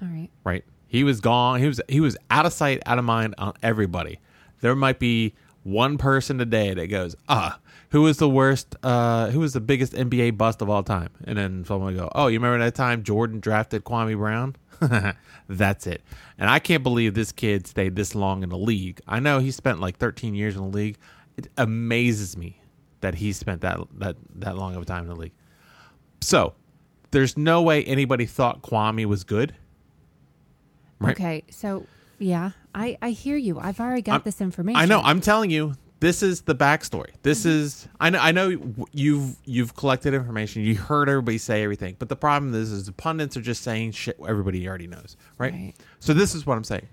[0.00, 0.28] All right.
[0.44, 0.64] right?
[0.86, 1.58] He was gone.
[1.60, 4.20] He was he was out of sight, out of mind on everybody.
[4.60, 7.58] There might be one person today that goes, ah,
[7.92, 8.74] who was the worst?
[8.82, 11.10] Uh, who was the biggest NBA bust of all time?
[11.24, 14.56] And then someone would go, oh, you remember that time Jordan drafted Kwame Brown?
[15.48, 16.02] That's it.
[16.38, 19.00] And I can't believe this kid stayed this long in the league.
[19.06, 20.96] I know he spent like 13 years in the league.
[21.36, 22.62] It amazes me
[23.02, 25.32] that he spent that that that long of a time in the league.
[26.22, 26.54] So,
[27.10, 29.54] there's no way anybody thought Kwame was good.
[30.98, 31.12] Right.
[31.12, 31.44] Okay.
[31.50, 31.86] So
[32.18, 33.58] yeah, I I hear you.
[33.58, 34.80] I've already got I'm- this information.
[34.80, 35.00] I know.
[35.00, 37.10] I'm telling you, this is the backstory.
[37.22, 37.48] This Mm-hmm.
[37.64, 37.88] is.
[38.00, 38.18] I know.
[38.18, 38.58] I know.
[38.92, 40.62] You've you've collected information.
[40.62, 41.94] You heard everybody say everything.
[41.98, 45.16] But the problem is, is the pundits are just saying shit everybody already knows.
[45.38, 45.52] Right.
[45.52, 45.74] Right.
[46.00, 46.88] So this is what I'm saying.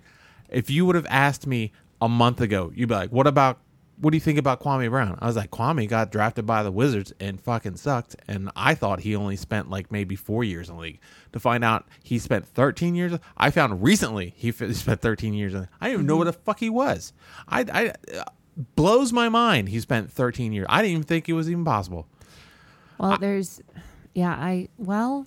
[0.49, 3.57] If you would have asked me a month ago, you'd be like, "What about?
[4.01, 6.71] What do you think about Kwame Brown?" I was like, "Kwame got drafted by the
[6.71, 10.75] Wizards and fucking sucked." And I thought he only spent like maybe four years in
[10.75, 10.99] the league.
[11.33, 13.13] To find out he spent 13 years.
[13.37, 15.53] I found recently he spent 13 years.
[15.55, 17.11] In, I didn't even know what the fuck he was.
[17.47, 18.23] I, I uh,
[18.75, 19.69] blows my mind.
[19.69, 20.65] He spent 13 years.
[20.69, 22.07] I didn't even think it was even possible.
[22.97, 23.61] Well, there's,
[24.13, 25.25] yeah, I, well,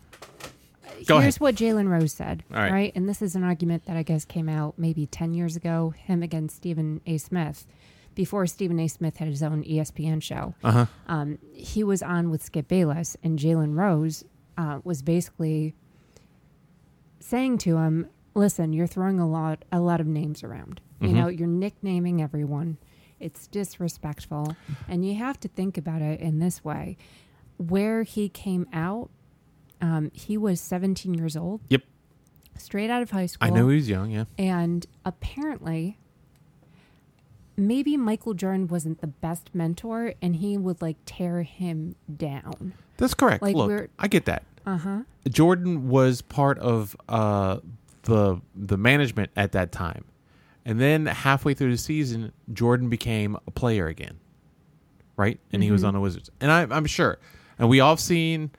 [1.06, 1.40] Go here's ahead.
[1.40, 2.44] what Jalen Rose said.
[2.54, 2.92] All right.
[2.94, 6.22] And this is an argument that I guess came out maybe 10 years ago, him
[6.22, 7.16] against Stephen A.
[7.18, 7.66] Smith,
[8.14, 8.88] before Stephen A.
[8.88, 10.54] Smith had his own ESPN show.
[10.62, 10.86] Uh huh.
[11.06, 14.22] Um, he was on with Skip Bayless, and Jalen Rose
[14.58, 15.74] uh, was basically
[17.20, 20.82] saying to him, "Listen, you're throwing a lot, a lot of names around.
[21.00, 21.14] You Mhm.
[21.14, 22.76] know, you're nicknaming everyone.
[23.22, 24.56] It's disrespectful,
[24.88, 26.96] and you have to think about it in this way:
[27.56, 29.10] where he came out,
[29.80, 31.60] um, he was 17 years old.
[31.68, 31.82] Yep.
[32.58, 33.46] Straight out of high school.
[33.46, 34.10] I know he was young.
[34.10, 34.24] Yeah.
[34.38, 35.98] And apparently,
[37.56, 42.74] maybe Michael Jordan wasn't the best mentor and he would like tear him down.
[42.98, 43.42] That's correct.
[43.42, 44.44] Like, Look, I get that.
[44.64, 44.98] Uh huh.
[45.28, 47.58] Jordan was part of uh,
[48.02, 50.04] the the management at that time,
[50.64, 54.18] and then halfway through the season, Jordan became a player again,
[55.16, 55.38] right?
[55.52, 55.88] And he was Mhm.
[55.88, 57.18] on the Wizards, and I, I'm sure,
[57.58, 58.50] and we all seen.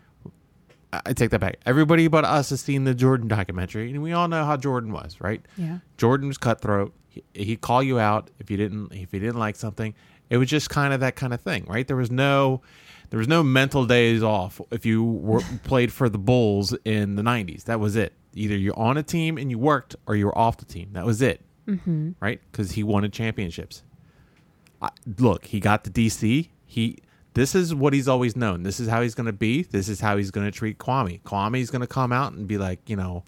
[0.91, 1.57] I I take that back.
[1.65, 5.19] Everybody but us has seen the Jordan documentary, and we all know how Jordan was,
[5.19, 5.41] right?
[5.57, 5.79] Yeah.
[5.97, 6.93] Jordan was cutthroat.
[7.09, 9.93] He, he'd call you out if you didn't if you didn't like something.
[10.29, 11.87] It was just kind of that kind of thing, right?
[11.87, 12.61] There was no
[13.09, 17.21] there was no mental days off if you were, played for the Bulls in the
[17.21, 17.65] 90s.
[17.65, 18.13] That was it.
[18.33, 20.89] Either you're on a team and you worked or you were off the team.
[20.93, 21.41] That was it.
[21.67, 22.11] Mm-hmm.
[22.19, 22.41] Right?
[22.51, 23.83] Because he wanted championships.
[24.81, 26.49] I, look, he got the DC.
[26.65, 26.99] He
[27.33, 28.63] this is what he's always known.
[28.63, 29.63] This is how he's going to be.
[29.63, 31.21] This is how he's going to treat Kwame.
[31.21, 33.23] Kwame's going to come out and be like, you know,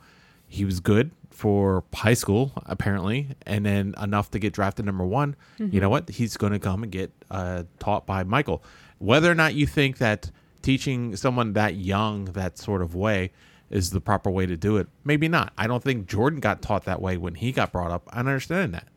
[0.47, 5.35] he was good for high school apparently, and then enough to get drafted number one.
[5.57, 6.09] You know what?
[6.09, 8.63] He's going to come and get uh, taught by Michael.
[8.99, 13.31] Whether or not you think that teaching someone that young that sort of way
[13.69, 15.51] is the proper way to do it, maybe not.
[15.57, 18.07] I don't think Jordan got taught that way when he got brought up.
[18.11, 18.87] I understand that.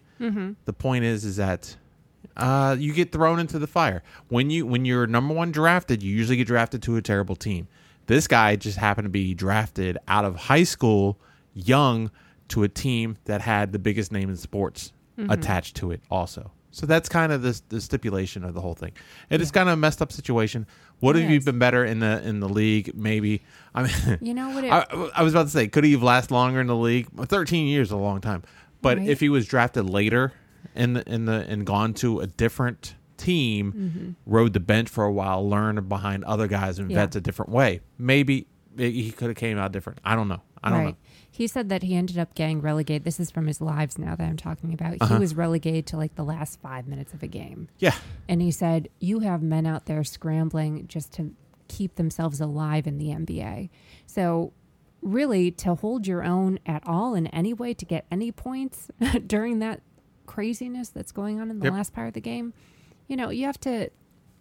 [0.65, 1.77] The point is, is that
[2.37, 6.03] uh, you get thrown into the fire when you when you're number one drafted.
[6.03, 7.69] You usually get drafted to a terrible team.
[8.07, 11.19] This guy just happened to be drafted out of high school,
[11.55, 12.11] young,
[12.49, 14.93] to a team that had the biggest name in sports
[15.31, 16.53] attached to it, also.
[16.71, 18.93] So that's kind of the, the stipulation of the whole thing.
[19.31, 20.67] It is kind of a messed up situation.
[21.01, 22.95] Would have you been better in the in the league?
[22.95, 23.43] Maybe.
[23.75, 24.65] I mean, You know what?
[24.65, 24.85] It, I,
[25.17, 27.09] I was about to say, could he have lasted longer in the league?
[27.27, 28.43] Thirteen years is a long time.
[28.83, 29.09] But Right.
[29.09, 30.33] if he was drafted later
[30.75, 34.11] in the in the and gone to a different team, Mm-hmm.
[34.27, 36.99] rode the bench for a while, learned behind other guys and Yeah.
[36.99, 39.99] vets a different way, maybe he could have came out different.
[40.05, 40.41] I don't know.
[40.63, 40.87] I don't right.
[40.89, 40.97] know.
[41.31, 43.05] He said that he ended up getting relegated.
[43.05, 44.97] This is from his lives now that I'm talking about.
[45.01, 45.15] Uh-huh.
[45.15, 47.69] He was relegated to like the last five minutes of a game.
[47.79, 47.95] Yeah,
[48.29, 51.35] And he said, You have men out there scrambling just to
[51.69, 53.69] keep themselves alive in the NBA.
[54.07, 54.53] So,
[55.03, 58.91] really, to hold your own at all in any way to get any points
[59.27, 59.83] during that
[60.27, 61.73] craziness that's going on in the Yep.
[61.73, 62.53] last part of the game,
[63.07, 63.91] you know, you have to,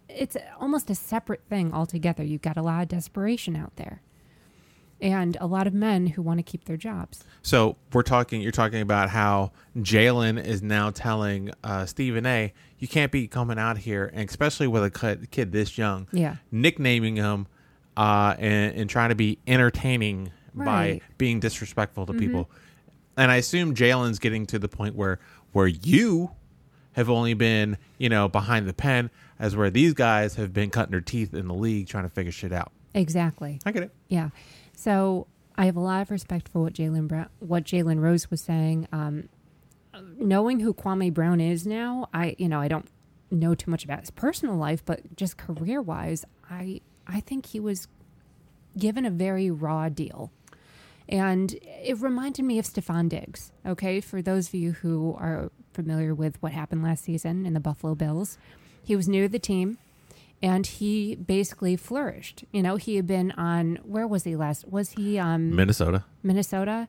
[0.08, 2.24] it's almost a separate thing altogether.
[2.24, 4.00] You've got a lot of desperation out there
[5.00, 7.24] and a lot of men who want to keep their jobs.
[7.42, 8.40] So we're talking.
[8.40, 12.52] You're talking about how Jalen is now telling uh, Stephen A.
[12.78, 16.36] You can't be coming out here, and especially with a kid, this young, Yeah.
[16.52, 17.46] nicknaming him
[17.96, 21.02] uh, and, and trying to be entertaining by Right.
[21.02, 21.12] Mm-hmm.
[21.18, 22.50] being disrespectful to people.
[23.16, 25.18] And I assume Jalen's getting to the point where
[25.52, 26.30] where you
[26.92, 30.90] have only been, you know, behind the pen, as where these guys have been cutting
[30.90, 32.72] their teeth in the league trying to figure shit out.
[32.94, 33.60] Exactly.
[33.64, 33.94] I get it.
[34.08, 34.30] Yeah.
[34.78, 38.40] So I have a lot of respect for what Jalen Brown, what Jalen Rose was
[38.40, 38.86] saying.
[38.92, 39.28] Um,
[40.16, 42.88] knowing who Kwame Brown is now, I you know I don't
[43.28, 47.58] know too much about his personal life, but just career wise, I I think he
[47.58, 47.88] was
[48.78, 50.30] given a very raw deal.
[51.08, 53.50] And it reminded me of Stefon Diggs.
[53.66, 57.60] Okay, for those of you who are familiar with what happened last season in the
[57.60, 58.38] Buffalo Bills,
[58.84, 59.78] he was new to the team
[60.42, 62.44] and he basically flourished.
[62.52, 64.66] You know, he had been on where was he last?
[64.68, 66.04] Was he um Minnesota.
[66.22, 66.88] Minnesota?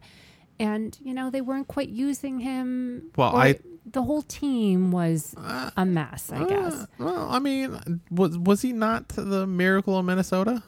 [0.59, 3.11] And you know, they weren't quite using him.
[3.15, 3.59] Well, I-
[3.91, 5.33] the whole team was
[5.75, 6.73] a mess, I guess.
[6.75, 10.61] Uh, well, I mean, was was he not the miracle of Minnesota?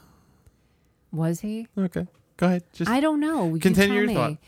[1.12, 1.68] Was he?
[1.78, 2.64] Okay, go ahead.
[2.72, 3.54] Just I don't know.
[3.54, 4.14] You Continue your me.
[4.14, 4.38] thought.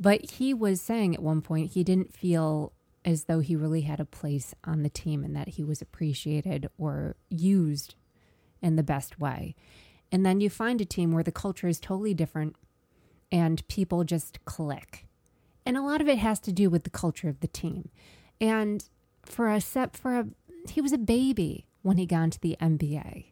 [0.00, 2.72] But he was saying at one point he didn't feel
[3.04, 6.68] as though he really had a place on the team and that he was appreciated
[6.78, 7.94] or used
[8.60, 9.54] in the best way.
[10.10, 12.56] And then you find a team where the culture is totally different
[13.30, 15.06] and people just click.
[15.64, 17.88] And a lot of it has to do with the culture of the team.
[18.40, 18.84] And
[19.24, 20.26] for a set for a
[20.70, 23.31] he was a baby when he got into the NBA.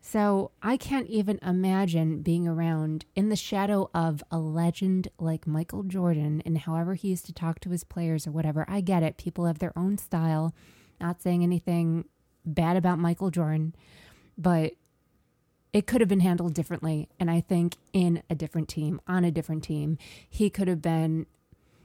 [0.00, 5.82] So I can't even imagine being around in the shadow of a legend like Michael
[5.82, 8.64] Jordan and however he used to talk to his players or whatever.
[8.68, 9.16] I get it.
[9.16, 10.54] People have their own style.
[11.00, 12.06] Not saying anything
[12.44, 13.74] bad about Michael Jordan,
[14.36, 14.72] but
[15.72, 17.08] it could have been handled differently.
[17.20, 21.26] And I think in a different team, on a different team, he could have been,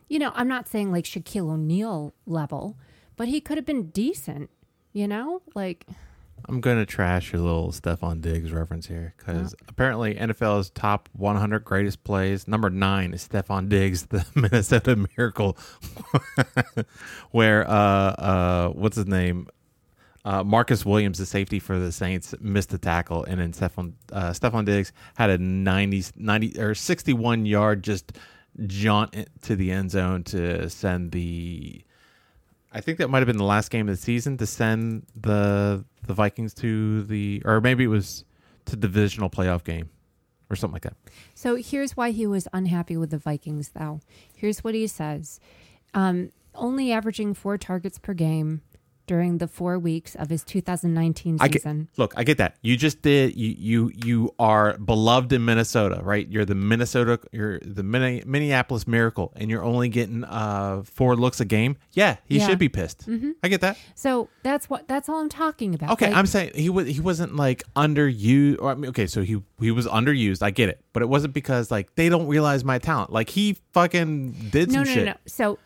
[0.08, 2.78] you know, I'm not saying like Shaquille O'Neal level,
[3.18, 4.50] but he could have been decent,
[4.94, 5.42] you know?
[5.54, 5.86] Like,
[6.46, 11.64] I'm going to trash your little Stefon Diggs reference here because apparently NFL's top 100
[11.64, 15.58] greatest plays, number nine is Stefon Diggs, the Minnesota Miracle,
[17.32, 19.48] where, uh, uh, what's his name?
[20.26, 24.32] Uh, Marcus Williams, the safety for the Saints, missed the tackle, and then Stefon, uh,
[24.32, 28.14] Stefon Diggs had a 90, 90 or 61 yard just
[28.68, 31.84] jaunt to the end zone to send the
[32.74, 35.86] I think that might have been the last game of the season to send the
[36.06, 38.26] the Vikings to the or maybe it was
[38.66, 39.90] to divisional playoff game
[40.50, 40.96] or something like that.
[41.36, 44.00] So here's why he was unhappy with the Vikings, though.
[44.34, 45.40] Here's what he says
[45.94, 48.62] um, only averaging four targets per game,
[49.08, 51.90] during the four weeks of his 2019 I get, season.
[51.98, 52.56] look, I get that.
[52.62, 53.36] You just did.
[53.36, 56.28] You you you are beloved in Minnesota, right?
[56.28, 57.20] You're the Minnesota.
[57.32, 61.78] You're the Minne- Minneapolis Miracle, and you're only getting uh four looks a game.
[61.94, 62.48] Yeah, he Yeah.
[62.48, 63.08] should be pissed.
[63.44, 63.78] I get that.
[63.96, 65.92] So that's what that's all I'm talking about.
[65.92, 68.58] Okay, Like, I'm saying he was he wasn't like underused.
[68.62, 70.42] Or I mean, okay, so he he was underused.
[70.42, 73.12] I get it, but it wasn't because like they don't realize my talent.
[73.12, 75.06] Like he fucking did no, some no, shit.
[75.06, 75.18] no, no.
[75.26, 75.60] So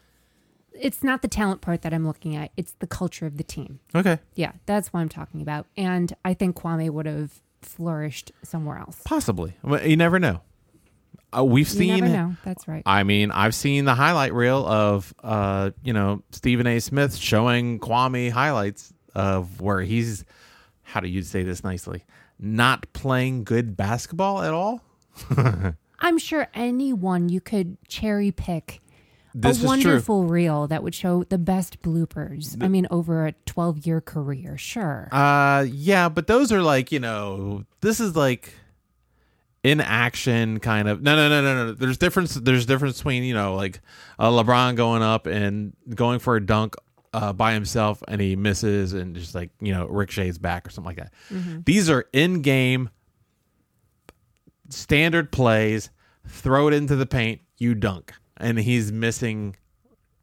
[0.79, 2.51] it's not the talent part that I'm looking at.
[2.57, 3.79] It's the culture of the team.
[3.95, 5.65] Okay, Yeah, that's what I'm talking about.
[5.75, 9.01] And I think Kwame would have flourished somewhere else.
[9.05, 9.55] possibly.
[9.63, 10.41] Well, You never know.
[11.37, 12.35] Uh, we've You seen never know.
[12.45, 12.83] That's right.
[12.85, 16.79] I mean, I've seen the highlight reel of, uh, you know, Stephen A.
[16.79, 20.23] Smith showing Kwame highlights of where he's,
[20.83, 22.05] how do you say this nicely,
[22.39, 24.81] not playing good basketball at all.
[25.99, 28.79] I'm sure anyone you could cherry pick
[29.41, 29.67] This a is true.
[29.67, 32.61] wonderful reel that would show the best bloopers.
[32.61, 35.09] I mean, over a 12 year career, sure.
[35.11, 38.53] Uh, yeah, but those are like, you know, this is like
[39.63, 41.01] in action kind of.
[41.01, 41.73] No, no, no, no, no.
[41.73, 42.33] There's difference.
[42.35, 43.81] There's difference between you know like
[44.17, 46.75] uh, LeBron going up and going for a dunk
[47.13, 50.69] uh, by himself and he misses and just like you know Rick ricochets back or
[50.69, 51.65] something like that.
[51.65, 52.89] These are in game
[54.69, 55.89] standard plays.
[56.29, 59.55] Throw it into the paint, you dunk, and he's missing.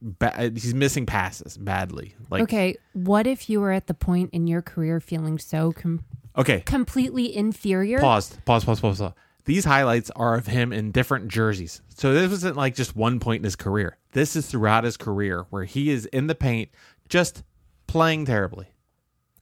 [0.03, 2.15] Ba- he's missing passes badly.
[2.31, 6.05] Like okay, what if you were at the point in your career feeling so com-
[6.37, 8.01] okay, completely inferior?
[8.01, 8.39] Pause.
[8.45, 8.65] Pause.
[8.65, 8.81] Pause.
[8.81, 9.01] Pause.
[9.01, 9.13] Pause.
[9.47, 11.83] These highlights are of him in different jerseys.
[11.97, 13.99] So this wasn't like just one point in his career.
[14.13, 16.71] This is throughout his career where he is in the paint,
[17.09, 17.43] just
[17.87, 18.69] playing terribly.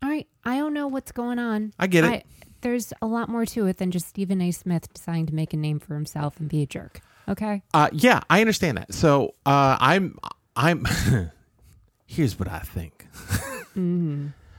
[0.02, 1.72] All right, I don't know what's going on.
[1.78, 2.08] I get it.
[2.08, 2.22] I,
[2.62, 4.50] there's a lot more to it than just Stephen A.
[4.50, 7.00] Smith deciding to make a name for himself and be a jerk.
[7.28, 7.62] Okay.
[7.72, 8.92] Uh, yeah, I understand that.
[8.94, 10.16] So uh, I'm,
[10.56, 10.86] I'm.
[12.06, 13.06] here's what I think.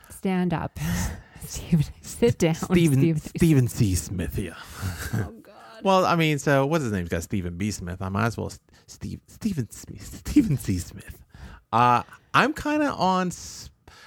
[0.09, 0.79] Stand up.
[1.45, 2.55] Stephen, sit down.
[2.55, 3.17] Stephen.
[3.17, 3.95] Stephen C.
[3.95, 4.55] Smith here.
[5.13, 5.49] Oh, God.
[5.83, 7.01] Well, I mean, so what's his name?
[7.01, 7.69] He's got Stephen B.
[7.69, 8.01] Smith.
[8.01, 8.49] I might as well
[8.87, 10.77] Steve Stephen Smith, Stephen C.
[10.77, 11.21] Smith.
[11.73, 13.31] Uh, I'm kind of on.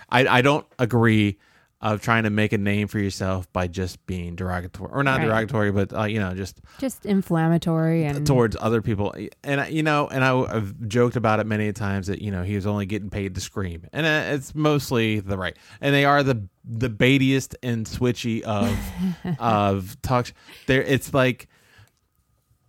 [0.09, 1.39] I I don't agree
[1.83, 5.27] of trying to make a name for yourself by just being derogatory or not Right.
[5.27, 9.15] derogatory, but uh, you know, just Just inflammatory and towards other people.
[9.45, 12.55] And you know, and I, have joked about it many times that you know he
[12.55, 15.57] was only getting paid to scream, and uh, it's mostly the right.
[15.81, 18.77] And they are the the baitiest and switchy of
[19.39, 20.33] of talks.
[20.67, 21.47] There, it's like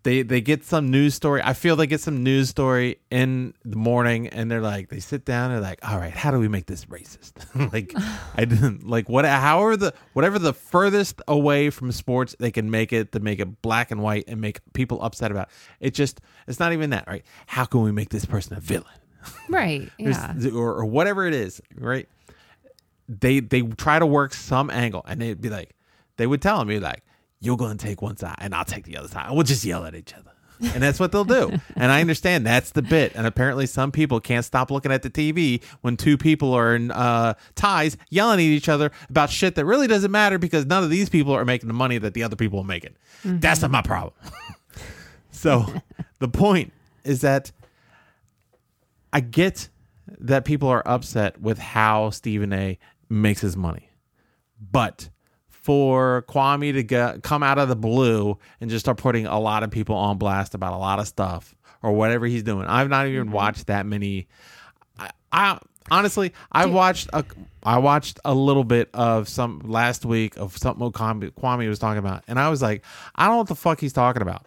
[0.08, 1.42] they they get some news story.
[1.44, 5.26] I feel they get some news story in the morning, and they're like they sit
[5.26, 5.52] down.
[5.52, 7.34] and They're like, all right, how do we make this racist?
[7.74, 7.94] like
[8.38, 9.26] I didn't like what.
[9.26, 13.62] However the whatever the furthest away from sports they can make it to make it
[13.62, 15.50] black and white and make people upset about.
[15.82, 17.26] It, it just it's not even that right.
[17.46, 18.86] How can we make this person a villain?
[19.50, 19.92] right.
[19.98, 20.36] Yeah.
[20.54, 22.08] or, or whatever it is, right?
[23.10, 25.76] They they try to work some angle, and they'd be like,
[26.16, 27.04] they would tell me like,
[27.40, 29.96] "You're gonna take one side, and I'll take the other side, we'll just yell at
[29.96, 31.60] each other." And that's what they'll do.
[31.76, 33.12] And I understand that's the bit.
[33.14, 36.90] And apparently, some people can't stop looking at the TV when two people are in
[36.90, 40.90] uh, ties yelling at each other about shit that really doesn't matter because none of
[40.90, 42.96] these people are making the money that the other people are making.
[43.24, 44.14] That's not my problem.
[45.32, 45.72] so
[46.18, 46.74] the point
[47.04, 47.52] is that
[49.14, 49.70] I get
[50.20, 52.80] that people are upset with how Stephen A.
[53.08, 53.92] makes his money,
[54.60, 55.10] but
[55.68, 59.64] for Kwame to get, come out of the blue and just start putting a lot
[59.64, 61.54] of people on blast about a lot of stuff
[61.84, 64.30] or whatever he's doing, I've not even watched that many.
[64.98, 65.60] I, I
[65.92, 67.26] honestly, I watched a,
[67.64, 72.00] I watched a little bit of some last week of something Kwame, Kwame was talking
[72.00, 74.46] about, and I was like, I don't know what the fuck he's talking about.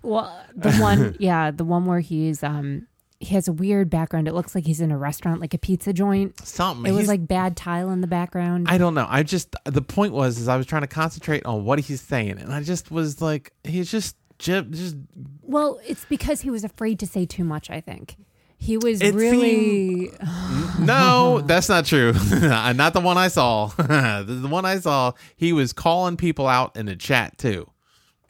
[0.00, 2.86] Well, the one, yeah, the one where he's um
[3.20, 4.28] he has a weird background.
[4.28, 6.46] It looks like he's in a restaurant, like a pizza joint.
[6.46, 8.66] Something It was He's- like bad tile in the background.
[8.68, 9.06] I don't know.
[9.08, 12.38] I just the point was is I was trying to concentrate on what he's saying,
[12.38, 14.96] and I just was like, he's just just,
[15.40, 17.70] well, it's because he was afraid to say too much.
[17.70, 18.16] I think
[18.58, 20.10] he was It really.
[20.78, 22.12] no, that's not true.
[22.32, 23.66] not the one I saw.
[23.76, 27.70] the one I saw, he was calling people out in the chat too.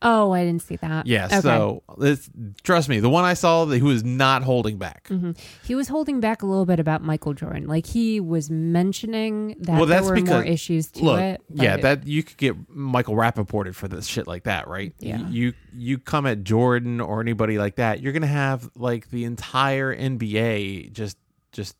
[0.08, 1.06] Oh, I didn't see that.
[1.06, 1.26] Yeah.
[1.26, 1.40] Okay.
[1.40, 2.30] So it's,
[2.62, 5.08] trust me, the one I saw, he was not holding back.
[5.08, 5.32] Mm-hmm.
[5.64, 7.66] He was holding back a little bit about Michael Jordan.
[7.66, 11.40] Like he was mentioning that Well, there that's were because more issues to look, it.
[11.52, 14.94] yeah, that you could get Michael Rappaported for this shit like that, right?
[15.00, 15.28] Yeah.
[15.28, 19.92] You you come at Jordan or anybody like that, you're gonna have like the entire
[19.94, 21.18] NBA just
[21.50, 21.74] just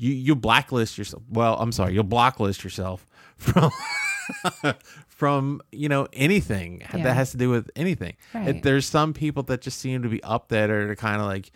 [0.00, 1.22] you you blacklist yourself.
[1.30, 3.06] Well, I'm sorry, you'll blacklist yourself
[3.36, 3.70] from
[5.08, 7.02] from you know anything Yeah.
[7.04, 8.16] that has to do with anything.
[8.34, 8.62] Right.
[8.62, 11.50] There's some people that just seem to be up there that are kind of like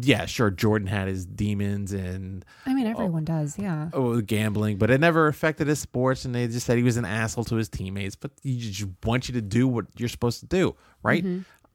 [0.00, 3.58] yeah, sure, Jordan had his demons and I mean, everyone does.
[3.58, 3.88] Yeah.
[3.92, 6.24] oh, gambling, but it never affected his sports.
[6.24, 8.14] And they just said he was an asshole to his teammates.
[8.14, 11.24] But he just want you to do what you're supposed to do, right?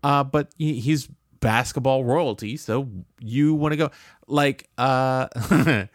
[0.03, 1.09] Uh, but he, he's
[1.41, 2.87] basketball royalty, so
[3.19, 3.91] you want to go
[4.25, 5.27] like uh,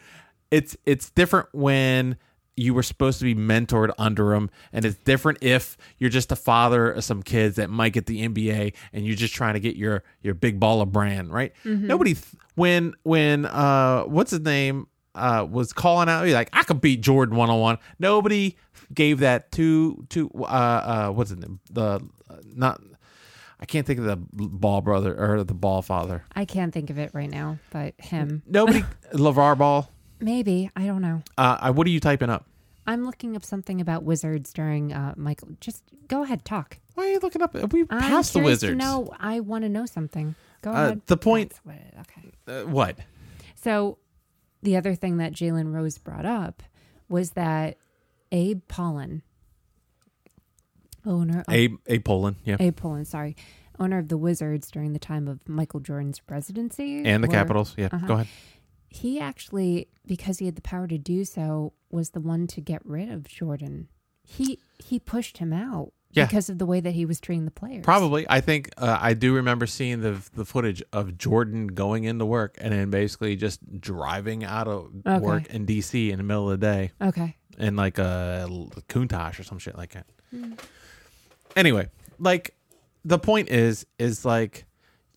[0.50, 2.18] it's it's different when
[2.56, 6.36] you were supposed to be mentored under him, and it's different if you're just a
[6.36, 9.76] father of some kids that might get the NBA, and you're just trying to get
[9.76, 11.52] your your big ball of brand, right?
[11.64, 16.80] Nobody th- when when uh what's his name uh was calling out like I could
[16.80, 17.78] beat Jordan one on one.
[17.98, 18.56] Nobody
[18.94, 22.00] gave that to to uh uh what's his name the
[22.30, 22.80] uh, not.
[23.58, 26.24] I can't think of the ball brother or the ball father.
[26.34, 28.42] I can't think of it right now, but him.
[28.46, 28.84] Nobody,
[29.14, 29.90] LeVar Ball.
[30.20, 30.70] Maybe.
[30.76, 31.22] I don't know.
[31.36, 32.46] Uh, I- what are you typing up?
[32.88, 35.48] I'm looking up something about wizards during uh, Michael.
[35.60, 36.78] Just go ahead, talk.
[36.94, 37.52] Why are you looking up?
[37.72, 38.78] We I'm passed the curious to Wizards.
[38.78, 39.12] know.
[39.18, 40.36] I want to know something.
[40.62, 41.02] Go Uh, ahead.
[41.06, 42.62] the point- That's what it- okay.
[42.62, 42.96] Uh, what?
[43.56, 43.98] So,
[44.62, 46.62] the other thing that Jalen Rose brought up
[47.08, 47.76] was that
[48.30, 49.22] Abe Pollin,
[51.04, 53.36] owner of A A Poland, yeah, Abe Pollin, sorry,
[53.78, 57.88] owner of the Wizards during the time of Michael Jordan's presidency, and the Capitals, yeah.
[57.92, 58.06] uh-huh.
[58.06, 58.28] Go ahead.
[58.88, 62.84] He actually, because he had the power to do so, was the one to get
[62.84, 63.88] rid of Jordan.
[64.24, 66.26] He he pushed him out Yeah.
[66.26, 67.84] because of the way that he was treating the players.
[67.84, 72.24] Probably, I think uh, I do remember seeing the the footage of Jordan going into
[72.26, 75.18] work and then basically just driving out of Okay.
[75.24, 77.36] work in DC in the middle of the day Okay.
[77.58, 78.48] in like a
[78.88, 80.06] Countach or some shit like that.
[81.54, 82.54] Anyway, like
[83.04, 84.66] the point is, is like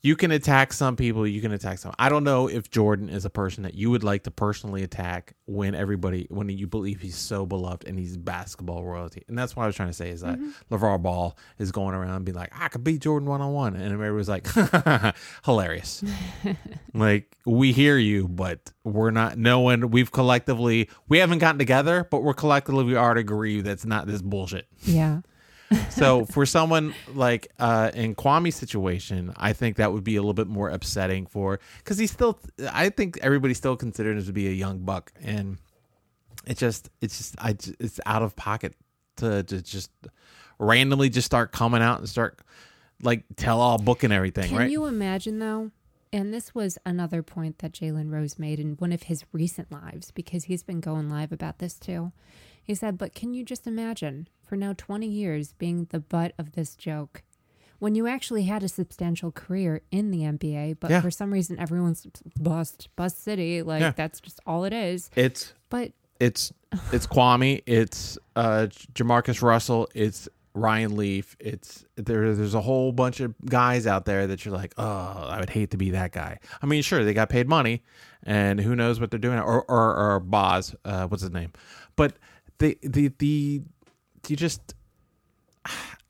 [0.02, 1.94] you can attack some people, you can attack some.
[2.00, 5.34] I don't know if Jordan is a person that you would like to personally attack
[5.46, 9.24] when everybody, when you believe he's so beloved and he's basketball royalty.
[9.28, 10.74] And that's what I was trying to say is that mm-hmm.
[10.74, 13.76] LeVar Ball is going around being like, I could beat Jordan one on one.
[13.76, 14.48] And everybody was like,
[15.46, 16.04] hilarious.
[16.94, 22.08] like, we hear you, but we're not, no one, we've collectively, we haven't gotten together,
[22.10, 25.22] but we're collectively, we already agree that's not this bullshit Yeah.
[25.90, 30.34] So for someone like uh in Kwame's situation, I think that would be a little
[30.34, 32.40] bit more upsetting for because he's still.
[32.72, 35.58] I think everybody still considers him to be a young buck, and
[36.48, 38.76] it just it's just I it's out of pocket
[39.18, 39.92] to to just
[40.58, 42.40] randomly just start coming out and start
[43.02, 44.70] like tell all book and everything, Can right?
[44.72, 45.72] you imagine though?
[46.12, 50.10] And this was another point that Jalen Rose made in one of his recent lives
[50.12, 52.12] because he's been going live about this too.
[52.64, 56.54] He said, But can you just imagine for now 20 years being the butt of
[56.54, 57.24] this joke?
[57.78, 61.02] When you actually had a substantial career in the NBA, but Yeah.
[61.02, 62.06] for some reason everyone's
[62.40, 63.92] bust, bust city, like Yeah.
[63.96, 65.10] that's just all it is.
[65.16, 66.52] it's But it's
[66.92, 73.20] it's Kwame, it's uh Jamarcus Russell, it's Ryan Leaf, it's there there's a whole bunch
[73.20, 74.84] of guys out there that you're like, "Oh,
[75.30, 77.84] I would hate to be that guy." I mean, sure, they got paid money
[78.24, 81.54] and who knows what they're doing or or or Boz, uh what's his name?
[81.96, 82.14] But
[82.58, 83.62] the the the
[84.28, 84.74] you just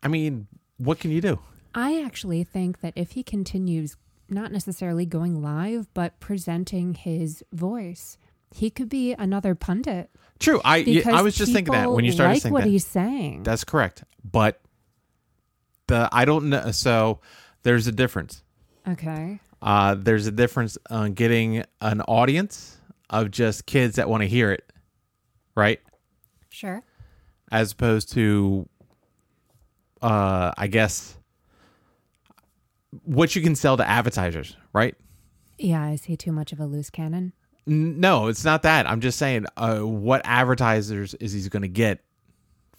[0.03, 1.39] I mean, what can you do?
[1.75, 3.95] I actually think that if he continues
[4.29, 8.17] not necessarily going live, but presenting his voice,
[8.51, 10.09] he could be another pundit.
[10.39, 10.61] True.
[10.63, 12.69] I Because I was just thinking that when you started like saying what that.
[12.69, 13.43] he's saying.
[13.43, 14.03] That's correct.
[14.23, 14.61] But
[15.87, 17.19] the I don't know so
[17.63, 18.43] there's a difference.
[18.87, 19.39] okay.
[19.61, 22.77] Uh, there's a difference on getting an audience
[23.09, 24.71] of just kids that want to hear it,
[25.53, 25.81] right?
[26.49, 26.81] Sure.
[27.51, 28.69] As opposed to,
[30.01, 31.17] uh, I guess,
[33.03, 34.95] what you can sell to advertisers, right?
[35.57, 37.33] Yeah, is he too much of a loose cannon?
[37.69, 38.89] No, it's not that.
[38.89, 41.99] I'm just saying, uh, what advertisers is he going to get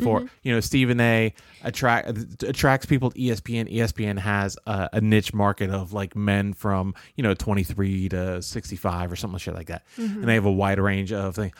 [0.02, 0.28] for?
[0.42, 1.32] You know, Stephen A.
[1.62, 3.72] attract attracts people to ESPN.
[3.72, 9.12] ESPN has a, a niche market of like men from you know 23 to 65
[9.12, 11.52] or something shit like that, and they have a wide range of things.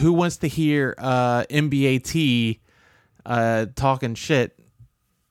[0.00, 2.60] Who wants to hear uh, NBA T
[3.24, 4.58] uh, talking shit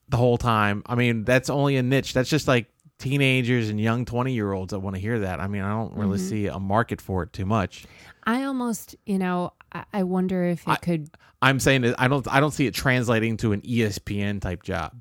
[0.09, 0.81] the whole time?
[0.87, 2.13] I mean, that's only a niche.
[2.13, 2.65] That's just like
[2.99, 5.39] teenagers and young 20 year olds that want to hear that.
[5.39, 7.85] I mean, I don't really see a market for it too much.
[8.23, 11.09] I almost, you know, I, I wonder if it I- could.
[11.41, 14.99] I'm saying that I don't I don't see it translating to an ESPN type job.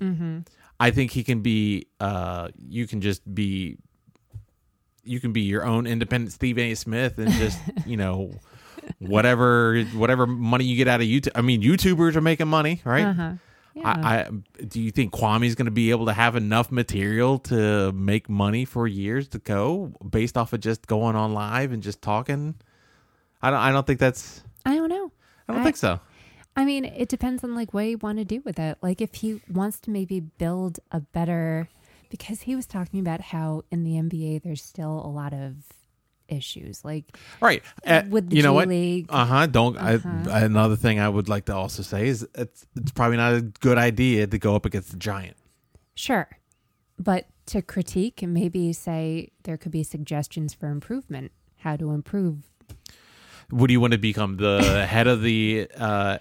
[0.00, 0.40] Mm-hmm.
[0.80, 3.76] I think he can be uh you can just be
[5.04, 6.74] you can be your own independent Steve A.
[6.74, 8.32] Smith and just, you know,
[8.98, 11.30] whatever whatever money you get out of YouTube.
[11.36, 13.04] I mean, YouTubers are making money, right?
[13.04, 13.32] Uh-huh.
[13.76, 13.92] Yeah.
[13.94, 17.92] I, I do you think Kwame's going to be able to have enough material to
[17.92, 22.00] make money for years to go based off of just going on live and just
[22.00, 22.54] talking?
[23.42, 25.12] I don't I don't think that's I don't know.
[25.46, 26.00] I don't I- think so.
[26.58, 28.78] I mean, it depends on like what you want to do with it.
[28.80, 31.68] Like if he wants to maybe build a better
[32.08, 35.56] because he was talking about how in the NBA there's still a lot of
[36.28, 37.62] issues, like Right.
[37.86, 38.68] Uh, with the you know G what?
[38.68, 39.06] League.
[39.08, 39.46] Uh huh.
[39.46, 39.76] Don't.
[39.76, 40.30] Uh-huh.
[40.30, 43.42] I, another thing I would like to also say is it's it's probably not a
[43.42, 45.36] good idea to go up against the giant.
[45.94, 46.28] Sure.
[46.98, 52.50] But to critique and maybe say there could be suggestions for improvement, how to improve.
[53.52, 56.18] Would you want to become the head of the uh,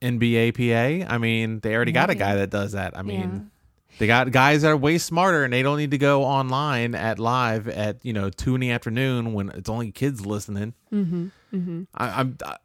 [0.00, 1.12] NBA PA?
[1.12, 2.96] I mean, they already got a guy that does that.
[2.96, 3.55] I mean, yeah.
[3.98, 7.18] They got guys that are way smarter, and they don't need to go online at
[7.18, 10.74] live at you know two in the afternoon when it's only kids listening.
[10.92, 11.26] Mm-hmm.
[11.54, 11.82] Mm-hmm.
[11.94, 12.56] I, I'm I-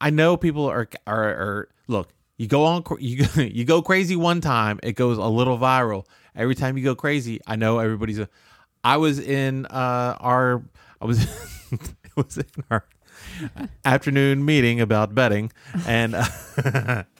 [0.00, 2.10] I know people are are, are look.
[2.36, 6.04] You go on you you go crazy one time, it goes a little viral.
[6.34, 8.18] Every time you go crazy, I know everybody's.
[8.18, 8.28] A,
[8.84, 10.62] I was in uh our
[11.00, 11.24] I was
[11.72, 11.80] it
[12.16, 12.84] was in our
[13.84, 15.50] afternoon meeting about betting
[15.86, 17.04] and uh,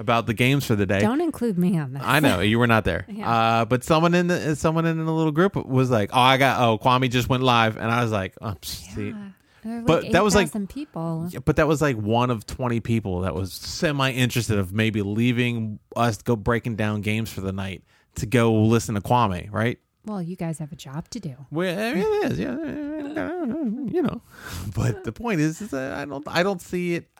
[0.00, 0.98] about the games for the day.
[1.00, 2.02] Don't include me on this.
[2.04, 3.30] I know you were not there, Yeah.
[3.30, 6.60] uh, but someone in the someone in the little group was like, "Oh, I got
[6.60, 9.28] oh Kwame just went live," and I was like, oh, see, Yeah.
[9.62, 11.28] Like But that was like- 8,000 people.
[11.30, 15.02] yeah, but that was like one of 20 people that was semi interested of maybe
[15.02, 17.84] leaving us to go breaking down games for the night
[18.14, 19.78] to go listen to Kwame, right?
[20.06, 21.34] Well, you guys have a job to do.
[21.50, 24.22] Well, I mean, it is, yeah, you know.
[24.74, 27.10] But the point is, is I don't, I don't see it.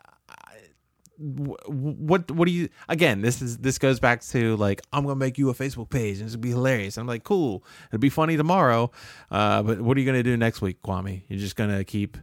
[1.21, 2.69] What, what do you?
[2.89, 6.17] Again, this is this goes back to like I'm gonna make you a Facebook page
[6.17, 6.97] and it's gonna be hilarious.
[6.97, 8.91] I'm like, cool, it'll be funny tomorrow.
[9.29, 11.23] Uh, but what are you gonna do next week, Kwame?
[11.27, 12.17] You're just gonna keep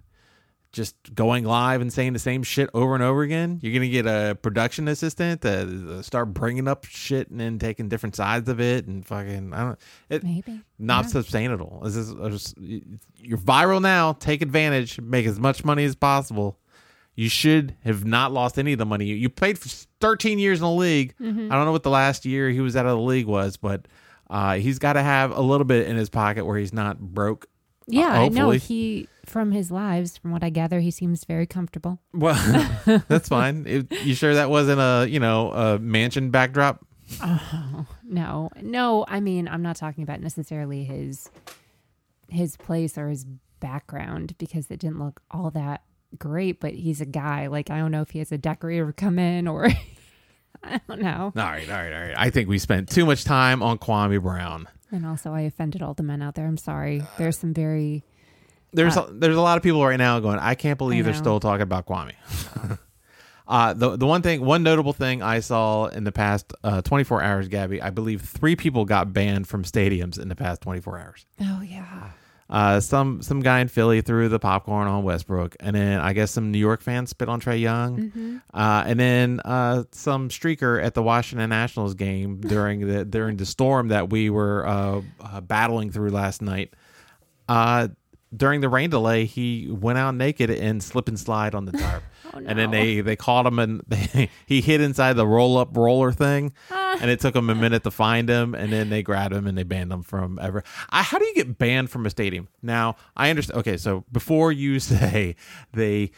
[0.71, 3.59] just going live and saying the same shit over and over again.
[3.63, 8.17] You're gonna get a production assistant to start bringing up shit and then taking different
[8.17, 9.55] sides of it and fucking.
[9.55, 9.79] I don't.
[10.11, 10.61] It, Maybe.
[10.79, 11.11] not Yeah.
[11.11, 11.81] sustainable.
[11.85, 14.13] This is uh, just- you're viral now.
[14.13, 15.01] Take advantage.
[15.01, 16.59] Make as much money as possible.
[17.19, 19.07] You should have not lost any of the money.
[19.07, 19.69] You, played for
[20.01, 21.17] 13 years in the league.
[21.21, 21.51] Mm-hmm.
[21.51, 23.89] I don't know what the last year he was out of the league was, but
[24.31, 27.49] uh, he's got to have a little bit in his pocket where he's not broke.
[27.89, 28.51] Yeah, I know.
[28.51, 31.99] He, from his lives, from what I gather, he seems very comfortable.
[32.13, 32.37] Well,
[33.09, 33.67] that's fine.
[33.67, 36.87] It- you sure that wasn't a you know a mansion backdrop?
[37.21, 39.05] Oh no, no.
[39.09, 41.29] I mean, I'm not talking about necessarily his
[42.29, 43.25] his place or his
[43.59, 45.83] background because it didn't look all that
[46.17, 46.61] great.
[46.61, 47.49] But he's a guy.
[47.49, 49.67] Like I don't know if he has a decorator come in or
[50.63, 51.33] I don't know.
[51.37, 52.15] All right, all right, all right.
[52.17, 54.69] I think we spent too much time on Kwame Brown.
[54.91, 56.47] And also, I offended all the men out there.
[56.47, 57.03] I'm sorry.
[57.19, 58.05] There's some very
[58.73, 60.39] There's Uh, a, there's a lot of people right now going.
[60.39, 62.13] I can't believe they're still talking about Kwame.
[63.49, 67.23] uh, the the one thing, one notable thing I saw in the past uh, 24
[67.23, 71.27] hours, Gabby, I believe three people got banned from stadiums in the past 24 hours.
[71.43, 72.11] oh yeah.
[72.51, 76.31] Uh, some some guy in Philly threw the popcorn on Westbrook, and then I guess
[76.31, 78.37] some New York fans spit on Trae Young, Mm-hmm.
[78.55, 83.45] uh, and then uh, some streaker at the Washington Nationals game during the during the
[83.47, 86.73] storm that we were uh, uh, battling through last night.
[87.49, 87.89] Uh,
[88.35, 92.03] during the rain delay, he went out naked and slip and slide on the tarp.
[92.35, 95.77] Oh, And then they, they caught him and they, he hid inside the roll up
[95.77, 96.53] roller thing.
[96.71, 96.99] Ah.
[97.01, 98.55] And it took them a minute to find him.
[98.55, 100.63] And then they grabbed him and they banned him from ever.
[100.91, 102.49] I, how do you get banned from a stadium?
[102.63, 103.61] Now, I understand.
[103.61, 105.37] Okay, so before you say
[105.73, 106.11] they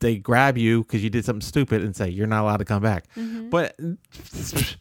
[0.00, 2.82] they grab you because you did something stupid and say you're not allowed to come
[2.82, 3.04] back.
[3.16, 3.50] Mm-hmm.
[3.50, 3.76] But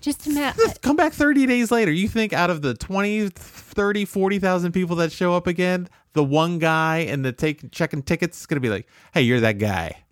[0.00, 0.64] Just imagine.
[0.80, 1.90] come back 30 days later.
[1.90, 6.58] You think out of the 20, 30, 40,000 people that show up again, the one
[6.58, 10.02] guy and the take checking tickets is going to be like, hey, you're that guy.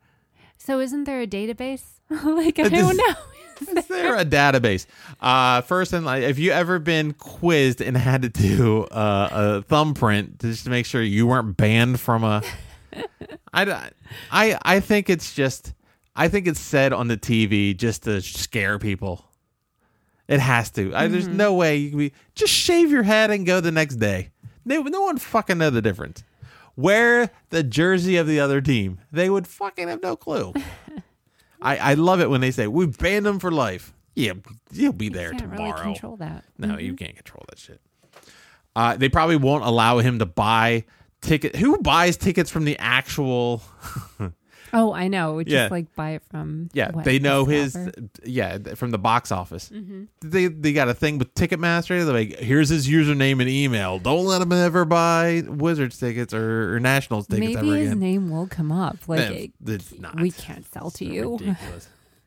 [0.59, 1.85] So isn't there a database?
[2.11, 3.15] like I don't know.
[3.61, 4.87] Is there a database?
[5.19, 9.63] Uh, first, and like, have you ever been quizzed and had to do uh, a
[9.63, 12.43] thumbprint just to make sure you weren't banned from a?
[13.55, 13.91] I,
[14.31, 15.73] I, I think it's just,
[16.15, 19.25] I think it's said on the TV just to scare people.
[20.29, 20.95] It has to.
[20.95, 22.13] I, there's no way you can be.
[22.35, 24.31] Just shave your head and go the next day.
[24.67, 26.25] No, no one fucking know the difference.
[26.75, 29.01] Wear the jersey of the other team.
[29.11, 30.53] They would fucking have no clue.
[31.62, 33.95] I, I love it when they say we banned them for life.
[34.14, 34.33] Yeah,
[34.73, 35.73] you'll be there tomorrow.
[35.73, 36.45] really control that.
[36.59, 37.81] No, you can't control that shit.
[38.75, 40.85] Uh, they probably won't allow him to buy
[41.23, 41.57] ticket.
[41.57, 43.62] Who buys tickets from the actual?
[44.73, 45.43] Oh, I know.
[45.43, 45.69] Just Yeah.
[45.71, 46.69] like buy it from.
[46.73, 47.73] Yeah, what, they know his.
[47.75, 47.93] scalper?
[48.25, 49.69] Yeah, from the box office.
[49.69, 50.05] Mm-hmm.
[50.23, 52.05] They they got a thing with Ticketmaster.
[52.05, 53.99] They're like, here's his username and email.
[53.99, 58.01] Don't let him ever buy Wizards tickets or, or Nationals tickets Maybe his again.
[58.01, 58.97] name will come up.
[59.07, 60.21] Like, it- it's not.
[60.21, 61.39] we can't sell to you.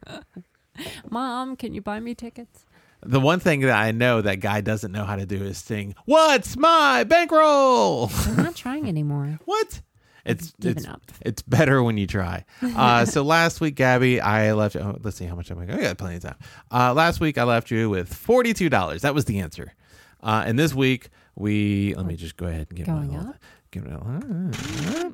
[1.10, 2.66] Mom, can you buy me tickets?
[3.02, 5.96] The one thing that I know that guy doesn't know how to do is sing,
[6.06, 8.10] What's my bankroll?
[8.26, 9.40] I'm not trying anymore.
[9.46, 9.82] what?
[10.30, 11.02] It's it's, up.
[11.22, 12.46] it's better when you try.
[12.80, 14.76] Uh, so last week, Gabby, I left.
[14.76, 15.60] Oh, let's see how much I'm.
[15.60, 16.36] I got plenty of time.
[16.72, 19.02] Uh, last week, I left you with forty two dollars.
[19.02, 19.74] That was the answer.
[20.22, 23.36] Uh, and this week we let me just go ahead and get Going my, up?
[23.72, 25.14] Give it a,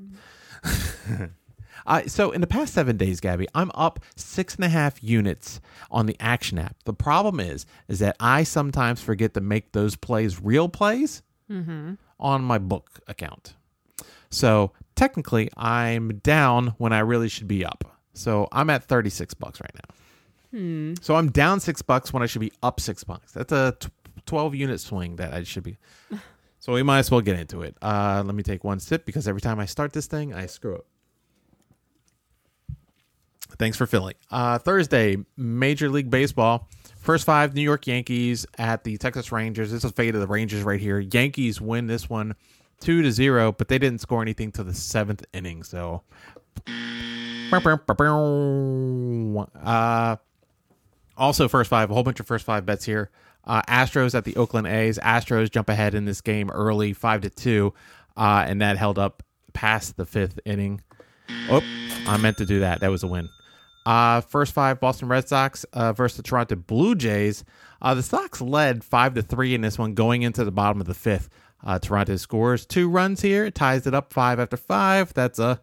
[1.85, 5.61] uh, so in the past seven days, Gabby, I'm up six and a half units
[5.91, 6.77] on the action app.
[6.85, 11.21] The problem is, is that I sometimes forget to make those plays real plays
[12.19, 13.53] on my book account.
[14.31, 17.83] So technically, I'm down when I really should be up.
[18.13, 19.95] So I'm at 36 bucks right now.
[21.01, 23.33] So I'm down six bucks when I should be up six bucks.
[23.33, 23.89] That's a t-
[24.25, 25.77] 12 unit swing that I should be.
[26.57, 27.77] So we might as well get into it.
[27.79, 30.77] Uh, let me take one sip because every time I start this thing, I screw
[30.77, 30.85] up.
[33.59, 34.15] Thanks for filling.
[34.31, 36.67] Uh, Thursday, Major League Baseball.
[36.97, 39.71] First five, New York Yankees at the Texas Rangers.
[39.71, 40.97] This is fate of the Rangers right here.
[40.99, 42.33] Yankees win this one
[42.85, 45.63] two to zero, but they didn't score anything till the seventh inning.
[45.63, 46.03] So,
[49.63, 50.15] uh,
[51.17, 53.09] also first five, a whole bunch of first five bets here.
[53.43, 54.97] Uh, Astros at the Oakland A's.
[54.99, 57.73] Astros jump ahead in this game early, five to two,
[58.15, 59.23] uh, and that held up
[59.53, 60.81] past the fifth inning.
[61.49, 61.61] Oh,
[62.07, 62.81] I meant to do that.
[62.81, 63.29] That was a win.
[63.85, 67.43] Uh, first five, Boston Red Sox uh, versus the Toronto Blue Jays.
[67.81, 70.87] Uh, the Sox led five to three in this one, going into the bottom of
[70.87, 71.29] the fifth.
[71.63, 75.13] Uh, Toronto scores two runs here, ties it up five after five.
[75.13, 75.59] That's a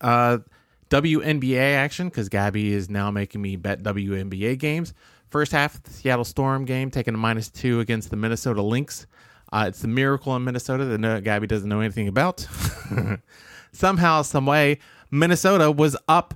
[0.00, 0.38] uh,
[0.88, 4.94] WNBA action because Gabby is now making me bet WNBA games.
[5.28, 9.06] First half, the Seattle Storm game taking a minus two against the Minnesota Lynx.
[9.52, 12.46] Uh, it's the miracle in Minnesota that no, Gabby doesn't know anything about.
[13.72, 14.78] Somehow, some way,
[15.10, 16.34] Minnesota was up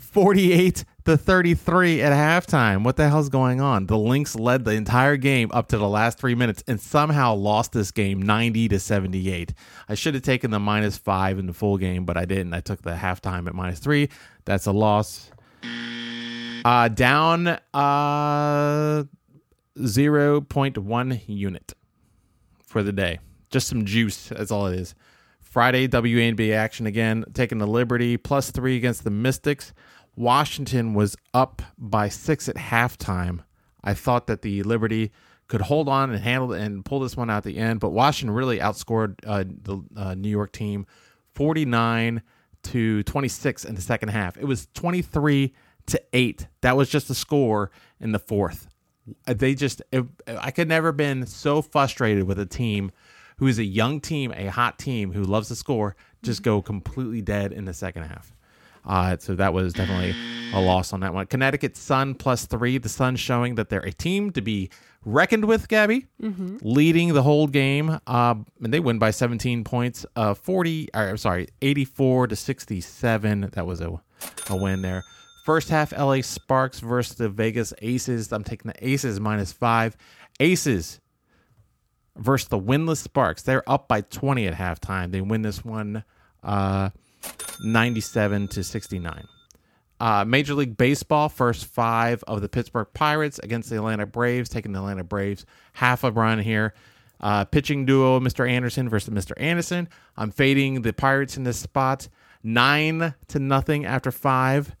[0.00, 2.84] 48 to 33 at halftime.
[2.84, 3.86] What the hell's going on?
[3.86, 7.72] The Lynx led the entire game up to the last three minutes and somehow lost
[7.72, 9.54] this game 90 to 78.
[9.88, 12.54] I should have taken the minus five in the full game, but I didn't.
[12.54, 14.08] I took the halftime at minus three.
[14.44, 15.30] That's a loss.
[16.64, 19.04] Uh, down uh,
[19.78, 21.72] 0.1 unit
[22.64, 23.18] for the day.
[23.50, 24.28] Just some juice.
[24.28, 24.94] That's all it is.
[25.50, 29.72] Friday, WNBA action again, taking the Liberty plus three against the Mystics.
[30.14, 33.40] Washington was up by six at halftime.
[33.82, 35.10] I thought that the Liberty
[35.48, 38.32] could hold on and handle and pull this one out at the end, but Washington
[38.32, 40.86] really outscored uh, the uh, New York team
[41.34, 42.22] 49
[42.62, 44.36] to 26 in the second half.
[44.36, 45.52] It was 23
[45.86, 46.46] to 8.
[46.60, 48.68] That was just the score in the fourth.
[49.26, 52.92] They just, it, I could never been so frustrated with a team
[53.40, 57.22] who is a young team, a hot team who loves to score, just go completely
[57.22, 58.32] dead in the second half.
[58.84, 60.14] Uh, so that was definitely
[60.52, 61.26] a loss on that one.
[61.26, 62.76] Connecticut Sun plus three.
[62.76, 64.68] The Sun showing that they're a team to be
[65.06, 65.68] reckoned with.
[65.68, 66.06] Gabby
[66.62, 70.04] leading the whole game, uh, and they win by 17 points.
[70.14, 70.90] Uh, 40.
[70.94, 73.50] Or, I'm sorry, 84 to 67.
[73.52, 74.00] That was a
[74.50, 75.02] a win there.
[75.46, 78.30] First half, LA Sparks versus the Vegas Aces.
[78.32, 79.96] I'm taking the Aces minus five.
[80.40, 81.00] Aces
[82.16, 83.42] versus the winless Sparks.
[83.42, 85.10] They're up by 20 at halftime.
[85.10, 86.04] They win this one
[86.42, 86.90] uh,
[87.62, 89.28] 97 to 69.
[90.00, 94.72] Uh, Major League Baseball, first five of the Pittsburgh Pirates against the Atlanta Braves, taking
[94.72, 95.44] the Atlanta Braves
[95.74, 96.72] half a run here.
[97.20, 98.48] Uh, pitching duo, Mr.
[98.48, 99.32] Anderson versus Mr.
[99.36, 99.88] Anderson.
[100.16, 102.08] I'm fading the Pirates in this spot,
[102.42, 104.74] nine to nothing after five.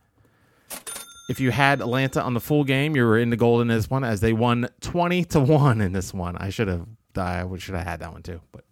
[1.28, 3.90] If you had Atlanta on the full game, you were in the gold in this
[3.90, 6.36] one as they won 20 to 1 in this one.
[6.38, 6.86] I should have
[7.16, 8.40] I should have had that one too.
[8.52, 8.64] But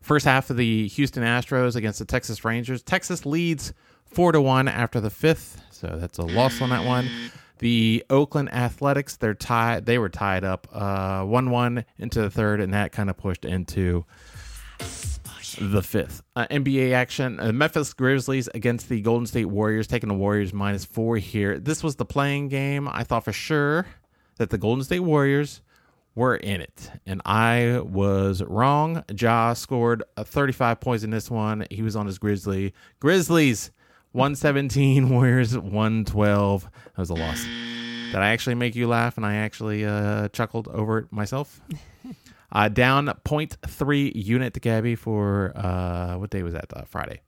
[0.00, 2.82] first half of the Houston Astros against the Texas Rangers.
[2.82, 3.72] Texas leads
[4.06, 7.08] 4 to 1 after the 5th, so that's a loss on that one.
[7.58, 12.74] The Oakland Athletics, they're tied they were tied up uh 1-1 into the third and
[12.74, 14.04] that kind of pushed into
[15.60, 16.22] the fifth.
[16.34, 20.84] Uh, NBA action: uh, Memphis Grizzlies against the Golden State Warriors, taking the Warriors minus
[20.84, 21.58] four here.
[21.58, 22.88] This was the playing game.
[22.88, 23.86] I thought for sure
[24.36, 25.60] that the Golden State Warriors
[26.14, 29.04] were in it, and I was wrong.
[29.18, 31.66] Ja scored uh, 35 points in this one.
[31.70, 33.70] He was on his Grizzly Grizzlies
[34.12, 36.62] 117, Warriors 112.
[36.62, 37.44] That was a loss.
[37.44, 39.16] Did I actually make you laugh?
[39.16, 41.60] And I actually uh, chuckled over it myself.
[42.52, 46.72] Uh, down 0.3 unit to Gabby for uh, what day was that?
[46.72, 47.20] Uh, Friday.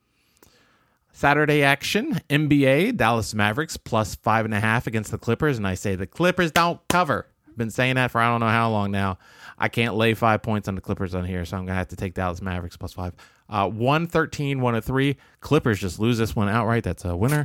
[1.13, 5.75] Saturday action NBA Dallas Mavericks plus five and a half against the Clippers, and I
[5.75, 7.27] say the Clippers don't cover.
[7.57, 9.19] Been saying that for I don't know how long now.
[9.59, 11.97] I can't lay five points on the Clippers on here, so I'm gonna have to
[11.97, 13.15] take Dallas Mavericks plus five.
[13.49, 15.17] Uh, 113, 103.
[15.41, 16.85] Clippers just lose this one outright.
[16.85, 17.45] That's a winner.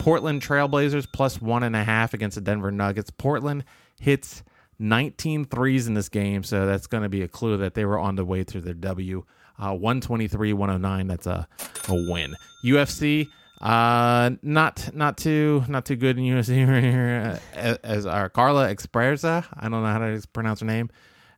[0.00, 3.10] Portland Trailblazers plus one and a half against the Denver Nuggets.
[3.10, 3.64] Portland
[4.00, 4.42] hits
[4.78, 7.98] 19 threes in this game, so that's going to be a clue that they were
[7.98, 9.24] on the way to their W.
[9.58, 11.48] Uh, 123 109, that's a,
[11.88, 12.34] a win.
[12.64, 13.28] UFC,
[13.60, 19.44] Uh, not not too not too good in UFC here as, as our Carla Esparza.
[19.54, 20.90] I don't know how to pronounce her name.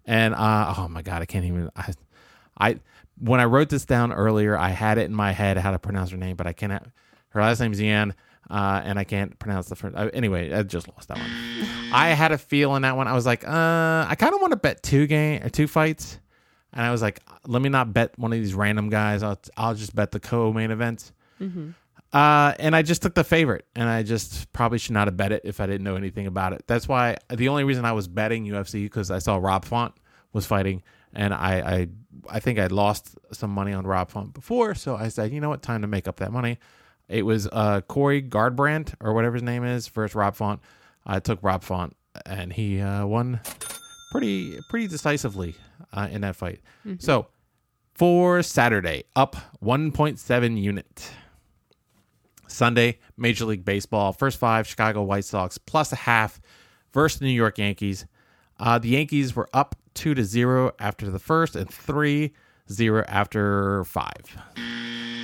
[0.04, 1.70] And uh, oh my god, I can't even.
[1.76, 1.92] I,
[2.58, 2.80] I
[3.20, 6.10] when I wrote this down earlier, I had it in my head how to pronounce
[6.10, 6.86] her name, but I cannot.
[7.30, 8.14] Her last name's Yan,
[8.48, 9.94] uh, and I can't pronounce the first.
[9.94, 11.30] Uh, anyway, I just lost that one.
[11.92, 13.06] I had a feel in that one.
[13.06, 16.18] I was like, uh, I kind of want to bet two game or two fights,
[16.72, 19.22] and I was like, let me not bet one of these random guys.
[19.22, 21.12] I'll I'll just bet the co-main event.
[21.40, 21.70] Mm-hmm.
[22.12, 25.30] Uh, and I just took the favorite, and I just probably should not have bet
[25.32, 26.64] it if I didn't know anything about it.
[26.66, 29.94] That's why the only reason I was betting UFC because I saw Rob Font
[30.32, 30.82] was fighting,
[31.12, 31.88] and I, I
[32.30, 35.50] I think I'd lost some money on Rob Font before, so I said, you know
[35.50, 36.58] what, time to make up that money.
[37.08, 40.60] It was uh Corey Garbrandt or whatever his name is versus Rob Font.
[41.04, 41.94] I took Rob Font,
[42.24, 43.40] and he uh, won
[44.12, 45.56] pretty pretty decisively
[45.92, 46.60] uh, in that fight.
[46.98, 47.26] So
[47.94, 51.10] for Saturday, up 1.7 unit.
[52.48, 56.40] Sunday, Major League Baseball, first five, Chicago White Sox plus a half
[56.92, 58.06] versus the New York Yankees.
[58.58, 62.32] Uh, the Yankees were up two to zero after the first and three
[62.70, 64.36] zero after five.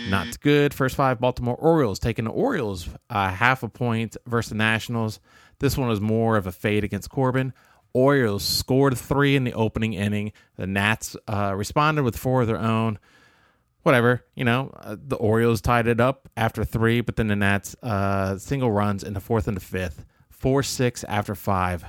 [0.08, 0.74] Not good.
[0.74, 5.18] First five, Baltimore Orioles taking the Orioles uh, half a point versus the Nationals.
[5.60, 7.54] This one was more of a fade against Corbin.
[7.94, 10.32] Orioles scored three in the opening inning.
[10.56, 12.98] The Nats uh, responded with four of their own
[13.84, 17.76] whatever, you know, uh, the Orioles tied it up after three, but then the Nats
[17.82, 21.84] uh, single runs in the fourth and the fifth, four six after five.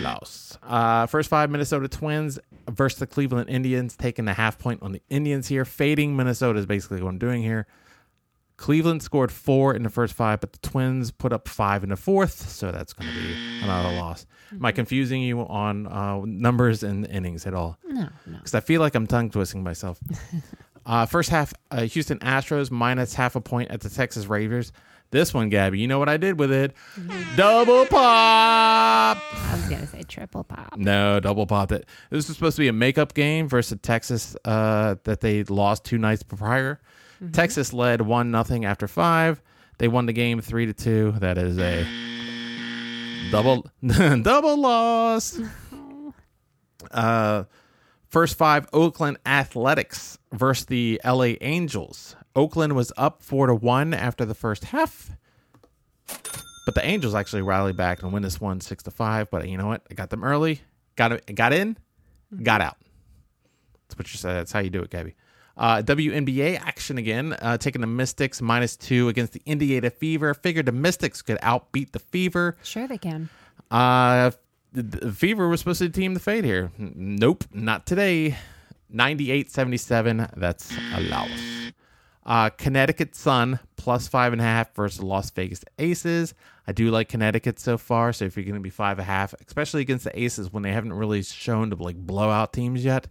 [0.00, 0.58] Lost.
[0.62, 2.38] Uh, first five Minnesota Twins
[2.70, 5.64] versus the Cleveland Indians, taking the half point on the Indians here.
[5.64, 7.66] Fading Minnesota is basically what I'm doing here.
[8.62, 11.96] Cleveland scored four in the first five, but the Twins put up five in the
[11.96, 14.24] fourth, so that's going to be another loss.
[14.52, 17.76] Am I confusing you on uh, numbers and innings at all?
[17.84, 18.36] No, no.
[18.36, 19.98] because I feel like I'm tongue twisting myself.
[20.86, 24.70] uh, first half, uh, Houston Astros minus half a point at the Texas Rangers.
[25.10, 26.72] This one, Gabby, you know what I did with it?
[27.34, 29.18] Double pop.
[29.18, 30.76] I was gonna say triple pop.
[30.76, 31.88] No, double pop it.
[32.10, 35.98] This was supposed to be a makeup game versus Texas uh, that they lost two
[35.98, 36.80] nights prior.
[37.30, 39.40] Texas led one nothing after five.
[39.78, 41.12] They won the game three to two.
[41.18, 41.86] That is a
[43.30, 43.66] double
[44.22, 45.40] double loss.
[46.90, 47.44] Uh,
[48.08, 52.16] first five Oakland Athletics versus the LA Angels.
[52.34, 55.10] Oakland was up four to one after the first half,
[56.66, 59.30] but the Angels actually rallied back and win this one six to five.
[59.30, 59.86] But you know what?
[59.90, 60.60] I got them early.
[60.96, 61.24] Got.
[61.34, 61.78] Got in.
[62.42, 62.76] Got out.
[63.88, 64.34] That's what you said.
[64.34, 65.14] That's how you do it, Gabby.
[65.56, 70.34] Uh, WNBA action again, uh, taking the Mystics minus two against the Indiana Fever.
[70.34, 72.56] Figured the Mystics could outbeat the Fever.
[72.62, 73.28] Sure, they can.
[73.70, 74.30] Uh,
[74.72, 76.72] the, Fever was supposed to team the fade here.
[76.78, 78.36] Nope, not today.
[78.88, 80.28] 98 77.
[80.36, 81.30] That's a loss.
[82.24, 86.34] Uh, Connecticut Sun plus five and a half versus Las Vegas Aces.
[86.66, 88.12] I do like Connecticut so far.
[88.12, 90.62] So if you're going to be five and a half, especially against the Aces when
[90.62, 93.08] they haven't really shown to like blow out teams yet,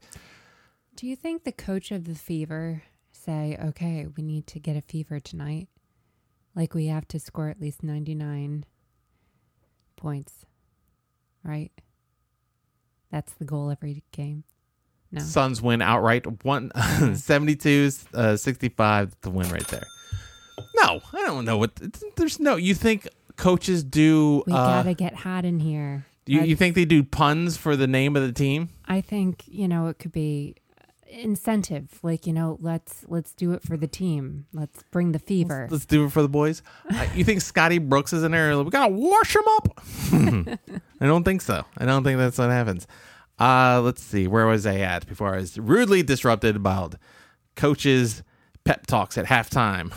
[0.96, 4.82] Do you think the coach of the Fever say, "Okay, we need to get a
[4.82, 5.68] Fever tonight.
[6.56, 8.66] Like we have to score at least 99
[9.96, 10.46] points."
[11.44, 11.72] Right?
[13.12, 14.44] That's the goal every game.
[15.12, 15.22] No.
[15.22, 16.46] Suns win outright.
[16.46, 16.72] One
[17.16, 19.86] 72 uh, 65 the win right there.
[20.76, 21.72] No, I don't know what.
[22.16, 22.56] There's no.
[22.56, 24.44] You think coaches do?
[24.48, 26.06] We uh, got to get hot in here.
[26.26, 28.70] you, you think they do puns for the name of the team?
[28.86, 30.56] I think, you know, it could be
[31.12, 35.68] incentive like you know let's let's do it for the team let's bring the fever
[35.70, 36.64] Let's do it for the boys.
[36.90, 38.58] Uh, you think Scotty Brooks is in there?
[38.64, 39.82] We gotta wash him up.
[41.02, 41.66] I don't think so.
[41.78, 42.88] I don't think that's what happens.
[43.40, 44.28] Uh, let's see.
[44.28, 46.96] Where was I at before I was rudely disrupted about
[47.56, 48.24] coaches'
[48.64, 49.92] pep talks at halftime?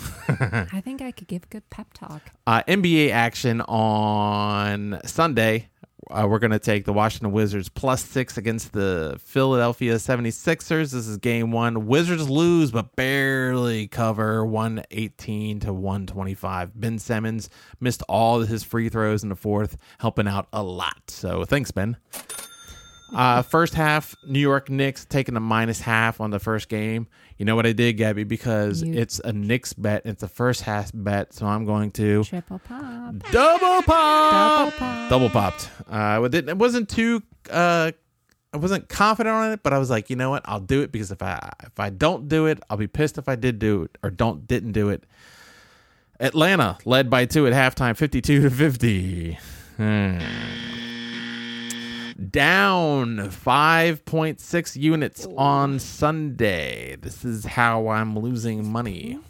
[0.73, 5.69] i think i could give a good pep talk Uh, NBA action on Sunday.
[6.11, 10.93] Uh, we're going to take the Washington Wizards plus six against the Philadelphia 76ers.
[10.93, 11.87] This is game one.
[11.87, 16.79] Wizards lose, but barely cover 118 to 125.
[16.79, 17.49] Ben Simmons
[17.81, 21.03] missed all his free throws in the fourth, helping out a lot.
[21.09, 21.97] So thanks, Ben.
[23.13, 27.07] Uh, first half, New York Knicks taking a minus half on the first game.
[27.37, 28.23] You know what I did, Gabby?
[28.25, 30.03] Because You- it's a Knicks bet.
[30.05, 35.11] It's a first half bet, so I'm going to triple pop double pop, Double pop.
[35.11, 35.69] double popped.
[35.91, 37.23] Uh, it it wasn't too.
[37.51, 37.91] Uh,
[38.53, 40.43] I wasn't confident on it, but I was like, you know what?
[40.45, 43.29] I'll do it because if I if I don't do it, I'll be pissed if
[43.29, 45.03] I did do it or don't didn't do it.
[46.21, 49.39] Atlanta led by two at halftime, fifty-two to fifty.
[49.77, 50.19] Hmm.
[52.35, 56.97] Down 5.6 units on Sunday.
[57.01, 59.21] This is how I'm losing money.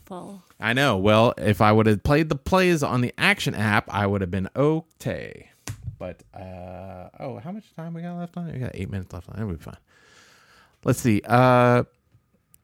[0.59, 0.97] I know.
[0.97, 4.31] Well, if I would have played the plays on the action app, I would have
[4.31, 5.51] been okay.
[5.99, 8.55] But uh oh, how much time we got left on it?
[8.55, 9.41] We got eight minutes left on it.
[9.43, 9.77] It'll be fine.
[10.83, 11.21] Let's see.
[11.27, 11.85] Uh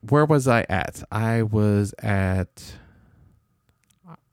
[0.08, 1.02] where was I at?
[1.12, 2.62] I was at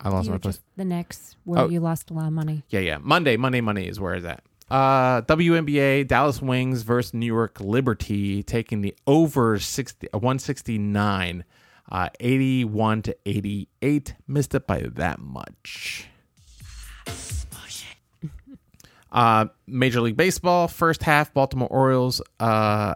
[0.00, 0.60] I lost You my place.
[0.78, 1.68] the next where Oh.
[1.68, 2.64] you lost a lot of money.
[2.70, 2.96] Yeah, yeah.
[2.98, 4.42] Monday, Monday, Monday is where is that?
[4.70, 11.44] Uh, WNBA Dallas Wings versus New York Liberty taking the over 60, uh, 169,
[11.90, 14.14] uh, 81 to 88.
[14.26, 16.06] Missed it by that much.
[19.10, 22.20] Uh, Major League Baseball first half Baltimore Orioles.
[22.38, 22.92] Uh,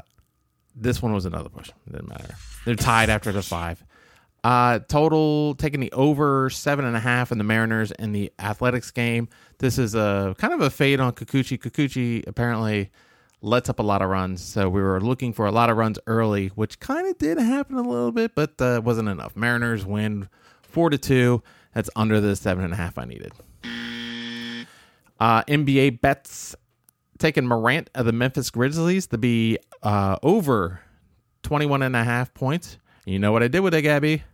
[0.76, 1.70] this one was another push.
[1.70, 2.34] It didn't matter.
[2.66, 3.82] They're tied after the five.
[4.44, 8.90] Uh, total taking the over seven and a half in the Mariners in the Athletics
[8.90, 9.28] game.
[9.58, 11.58] This is a kind of a fade on Kikuchi.
[11.60, 12.90] Kikuchi apparently
[13.40, 15.98] lets up a lot of runs, so we were looking for a lot of runs
[16.06, 19.36] early, which kind of did happen a little bit, but uh, wasn't enough.
[19.36, 20.28] Mariners win
[20.62, 21.42] four to two.
[21.74, 23.32] That's under the seven and a half I needed.
[25.20, 26.56] Uh, NBA bets
[27.18, 30.80] taking Morant of the Memphis Grizzlies to be uh, over
[31.44, 32.78] 21 and a half points.
[33.04, 34.24] You know what I did with it, Gabby?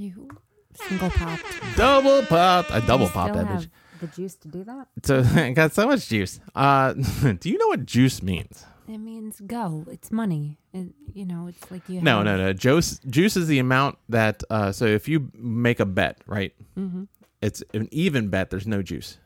[0.00, 0.28] You
[0.74, 1.44] single popped.
[1.76, 2.70] Double pop.
[2.72, 3.68] I double popped that bitch.
[4.00, 4.88] the juice to do that?
[5.04, 6.40] So I got so much juice.
[6.54, 6.94] Uh,
[7.40, 8.64] do you know what juice means?
[8.88, 9.84] It means go.
[9.90, 10.58] It's money.
[10.72, 12.00] It, you know, it's like you.
[12.00, 12.52] No, no, no.
[12.54, 14.42] Juice, juice is the amount that.
[14.48, 16.54] Uh, so if you make a bet, right?
[16.78, 17.04] Mm-hmm.
[17.42, 18.48] It's an even bet.
[18.50, 19.18] There's no juice.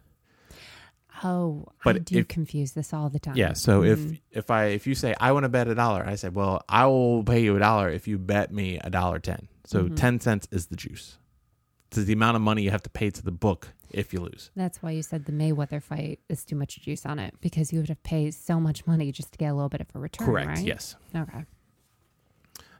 [1.22, 3.36] Oh, But I do if- confuse this all the time.
[3.36, 3.52] Yeah.
[3.54, 3.92] So Mhm.
[3.92, 6.62] if if I if you say I want to bet a dollar, I say, well,
[6.68, 9.48] I will pay you a dollar if you bet me a dollar ten.
[9.64, 9.96] So Mhm.
[9.96, 11.18] ten cents is the juice.
[11.90, 14.50] It's the amount of money you have to pay to the book if you lose.
[14.56, 17.78] That's why you said the Mayweather fight is too much juice on it because you
[17.80, 20.26] would have paid so much money just to get a little bit of a return.
[20.26, 20.48] Correct.
[20.48, 20.64] Right?
[20.64, 20.96] Yes.
[21.14, 21.44] Okay.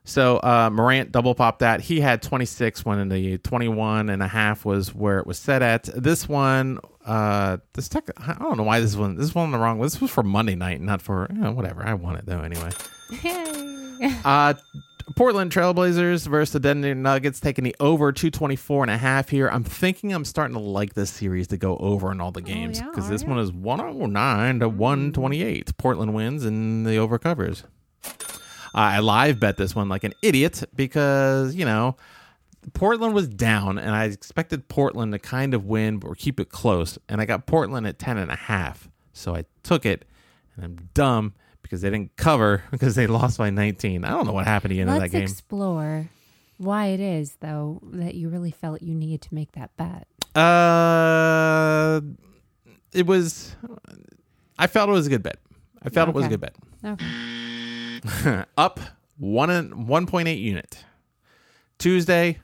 [0.06, 1.80] So uh, Morant double popped that.
[1.80, 5.62] He had 26 when in the 21 and a half was where it was set
[5.62, 5.84] at.
[5.96, 9.58] This one, uh, this tech, I don't know why this one, this one on the
[9.58, 9.80] wrong.
[9.80, 11.86] This was for Monday night, not for you know, whatever.
[11.86, 12.70] I won it though anyway.
[13.22, 14.14] Yay.
[14.24, 14.52] Uh,
[15.16, 19.48] Portland Trailblazers versus the Denver Nuggets taking the over 224 and a half here.
[19.48, 22.44] I'm thinking I'm starting to like this series to go over in all the oh,
[22.44, 23.28] games yeah, because are this ya?
[23.28, 24.74] one is 109 to mm.
[24.74, 25.76] 128.
[25.76, 27.64] Portland wins and the over covers.
[28.74, 31.96] I live bet this one like an idiot because, you know,
[32.72, 36.98] Portland was down and I expected Portland to kind of win or keep it close.
[37.08, 38.88] And I got Portland at 10 and a half.
[39.12, 40.06] So I took it
[40.56, 41.34] and I'm dumb
[41.74, 44.04] because they didn't cover because they lost by 19.
[44.04, 45.22] I don't know what happened at the end Let's that game.
[45.24, 46.08] explore
[46.58, 50.06] why it is though that you really felt you needed to make that bet.
[50.36, 52.00] uh,
[52.92, 53.56] it was,
[54.56, 55.38] I felt it was a good bet.
[55.82, 56.54] I felt it was a good bet.
[56.84, 58.44] Okay.
[58.56, 58.78] up
[59.18, 60.84] one and one point eight unit.
[61.78, 62.38] Tuesday,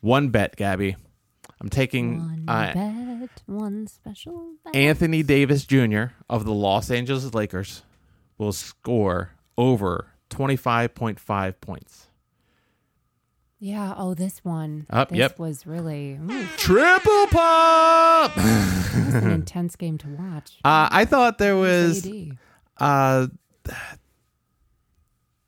[0.00, 0.96] one bet, Gabby.
[1.60, 4.74] I'm taking One uh, bet, one special bet.
[4.74, 6.06] Anthony Davis Jr.
[6.28, 7.82] of the Los Angeles Lakers
[8.42, 12.08] will score over 25.5 points.
[13.58, 13.94] yeah.
[13.96, 14.86] Oh, this one.
[14.90, 15.38] Up, This yep.
[15.38, 18.36] was really ooh, Triple pop!
[18.36, 20.58] an intense game to watch.
[20.64, 22.06] uh, I thought there was
[22.78, 23.26] uh,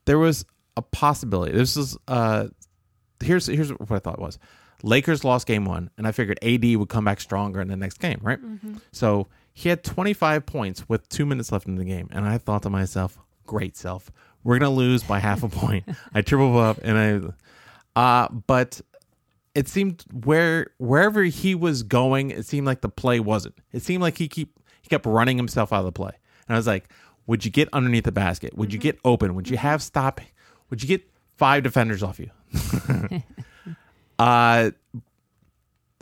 [0.04, 0.44] there was
[0.76, 1.52] a possibility.
[1.52, 2.48] This is uh,
[3.22, 4.38] here's here's what I thought was.
[4.82, 7.98] Lakers lost game one, and I figured AD would come back stronger in the next
[8.00, 8.38] game, right?
[8.92, 12.64] So he had 25 points with two minutes left in the game, and I thought
[12.64, 14.10] to myself, "Great self,
[14.42, 17.34] we're gonna lose by half a point." I triple up, and
[17.96, 18.80] I, uh, but
[19.54, 23.54] it seemed where wherever he was going, it seemed like the play wasn't.
[23.72, 26.12] It seemed like he keep he kept running himself out of the play,
[26.48, 26.88] and I was like,
[27.28, 28.58] "Would you get underneath the basket?
[28.58, 29.36] Would you get open?
[29.36, 30.20] Would you have stop?
[30.70, 32.30] Would you get five defenders off you?"
[34.18, 34.70] uh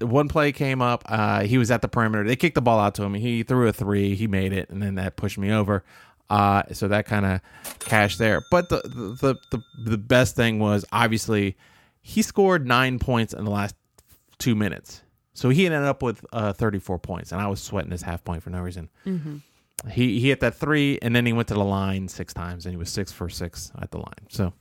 [0.03, 1.05] one play came up.
[1.07, 2.25] Uh, he was at the perimeter.
[2.25, 3.15] They kicked the ball out to him.
[3.15, 4.15] He threw a three.
[4.15, 5.85] He made it, and then that pushed me over.
[6.31, 7.41] Uh, so that kind of
[7.81, 8.43] cashed there.
[8.51, 11.57] But the, the the the best thing was obviously
[12.01, 13.75] he scored nine points in the last
[14.39, 15.03] two minutes.
[15.35, 18.43] So he ended up with uh, 34 points, and I was sweating his half point
[18.43, 18.91] for no reason.
[19.91, 22.73] He he hit that three, and then he went to the line six times, and
[22.73, 24.29] he was six for six at the line.
[24.29, 24.53] So,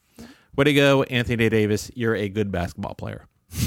[0.56, 1.92] way to go, Anthony Davis!
[1.94, 3.28] You're a good basketball player.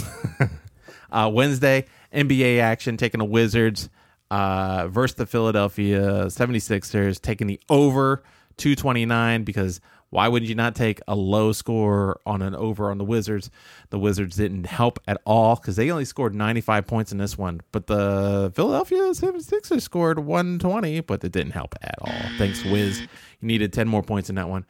[1.14, 3.88] uh, Wednesday, NBA action taking the Wizards
[4.30, 8.22] uh, versus the Philadelphia 76ers, taking the over
[8.56, 9.80] 229 because
[10.14, 13.50] Why would you not take a low score on an over on the Wizards?
[13.90, 17.62] The Wizards didn't help at all because they only scored 95 points in this one.
[17.72, 22.14] But the Philadelphia 76ers scored 120, but it didn't help at all.
[22.38, 23.00] Thanks, Wiz.
[23.00, 23.08] You
[23.40, 24.66] needed 10 more points in that one.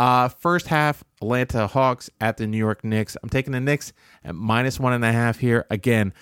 [0.00, 3.18] Uh, first half, Atlanta Hawks at the New York Knicks.
[3.22, 3.92] I'm taking the Knicks
[4.24, 5.66] at minus one and a half here.
[5.68, 6.14] Again,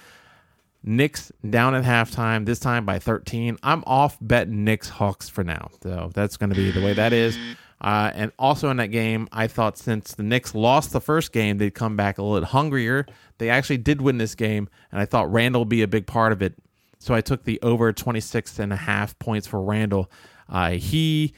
[0.82, 3.56] Knicks down at halftime, this time by 13.
[3.62, 5.70] I'm off betting Knicks Hawks for now.
[5.80, 7.38] So that's going to be the way that is.
[7.80, 11.58] Uh, and also in that game, I thought since the Knicks lost the first game,
[11.58, 13.06] they'd come back a little hungrier.
[13.38, 16.32] They actually did win this game, and I thought Randle would be a big part
[16.32, 16.54] of it.
[16.98, 20.10] So I took the over 26 and a half points for Randle.
[20.48, 21.32] Uh, he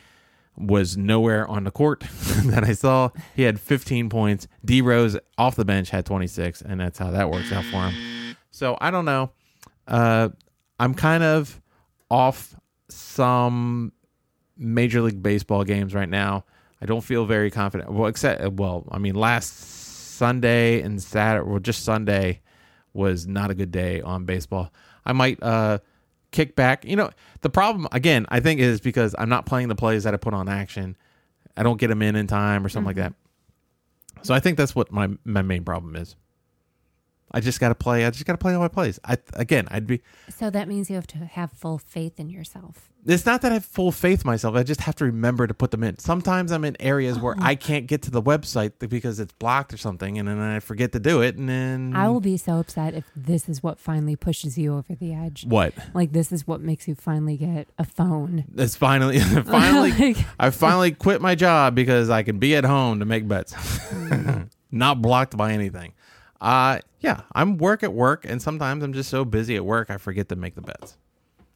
[0.60, 2.00] was nowhere on the court
[2.44, 3.10] that I saw.
[3.34, 4.46] He had 15 points.
[4.64, 8.36] D Rose off the bench had 26, and that's how that works out for him.
[8.50, 9.30] So I don't know.
[9.86, 10.28] Uh,
[10.78, 11.60] I'm kind of
[12.10, 12.54] off
[12.88, 13.92] some
[14.56, 16.44] Major League Baseball games right now.
[16.82, 17.92] I don't feel very confident.
[17.92, 22.40] Well, except well, I mean, last Sunday and Saturday, well, just Sunday
[22.92, 24.72] was not a good day on baseball.
[25.04, 25.78] I might uh,
[26.32, 26.84] kick back.
[26.84, 27.10] You know,
[27.42, 30.34] the problem again, I think, is because I'm not playing the plays that I put
[30.34, 30.96] on action.
[31.56, 33.00] I don't get them in in time or something Mm-hmm.
[33.00, 33.14] like
[34.16, 34.24] that.
[34.24, 36.16] So I think that's what my my main problem is.
[37.32, 38.04] I just got to play.
[38.04, 38.98] I just got to play all my plays.
[39.04, 40.00] I again, I'd be.
[40.36, 42.86] So that means you have to have full faith in yourself.
[43.06, 44.54] It's not that I have full faith in myself.
[44.56, 45.98] I just have to remember to put them in.
[45.98, 47.42] Sometimes I'm in areas where Oh.
[47.42, 50.92] I can't get to the website because it's blocked or something, and then I forget
[50.92, 54.16] to do it, and then I will be so upset if this is what finally
[54.16, 55.46] pushes you over the edge.
[55.46, 55.72] what?
[55.94, 58.44] Like this is what makes you finally get a phone.
[58.56, 62.98] It's finally finally Like, I finally quit my job because I can be at home
[62.98, 64.50] to make bets, mm.
[64.70, 65.94] not blocked by anything.
[66.40, 69.96] Uh yeah, I'm work at work, and sometimes I'm just so busy at work I
[69.98, 70.96] forget to make the bets.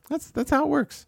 [0.09, 1.07] That's that's how it works.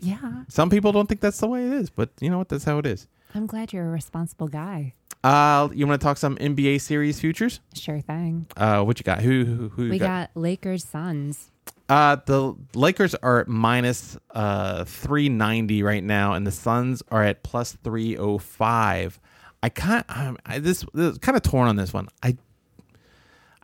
[0.00, 2.48] yeah, Some people don't think that's the way it is, but you know what?
[2.50, 3.06] That's how it is.
[3.34, 4.94] I'm glad you're a responsible guy.
[5.24, 7.60] Uh, you want to talk some NBA series futures?
[7.74, 8.46] Sure thing.
[8.56, 9.22] Uh, what you got?
[9.22, 10.06] Who who, who We got?
[10.06, 11.50] got Lakers Suns.
[11.88, 17.42] Uh, the Lakers are at minus uh 390 right now, and the Suns are at
[17.42, 19.20] plus 305.
[19.62, 20.04] I can't.
[20.08, 22.08] Um, I, this, this kind of torn on this one.
[22.22, 22.36] I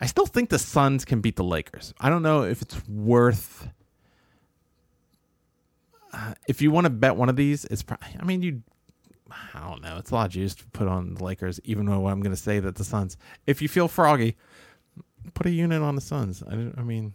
[0.02, 1.94] I still think the Suns can beat the Lakers.
[2.00, 3.68] I don't know if it's worth.
[6.12, 7.82] Uh, if you want to bet one of these, it's.
[7.82, 8.62] Pro- I mean, you.
[9.54, 9.96] I don't know.
[9.96, 12.40] It's a lot of juice to put on the Lakers, even though I'm going to
[12.40, 13.16] say that the Suns.
[13.46, 14.36] If you feel froggy,
[15.32, 16.42] put a unit on the Suns.
[16.46, 17.14] I, don't- I mean.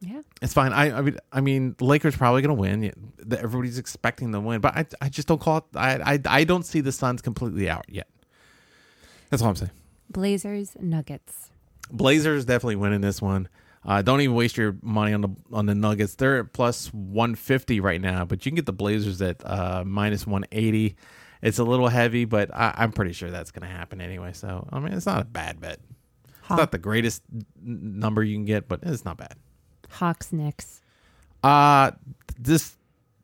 [0.00, 0.22] Yeah.
[0.42, 0.72] It's fine.
[0.72, 3.12] I I mean, I mean, the Lakers probably going to win.
[3.38, 5.64] Everybody's expecting them to win, but I I just don't call it.
[5.76, 8.08] I I, I don't see the Suns completely out yet.
[9.30, 9.70] That's all I'm saying.
[10.10, 11.50] Blazers Nuggets.
[11.90, 13.48] Blazers definitely winning this one.
[13.86, 16.14] Uh, don't even waste your money on the on the Nuggets.
[16.14, 20.26] They're at plus 150 right now, but you can get the Blazers at uh, minus
[20.26, 20.96] 180.
[21.42, 24.32] It's a little heavy, but I, I'm pretty sure that's going to happen anyway.
[24.32, 25.80] So I mean, it's not a bad bet.
[26.40, 27.22] It's not the greatest
[27.62, 29.34] number you can get, but it's not bad.
[29.90, 30.80] Hawks Knicks.
[31.42, 31.90] Uh
[32.38, 32.76] this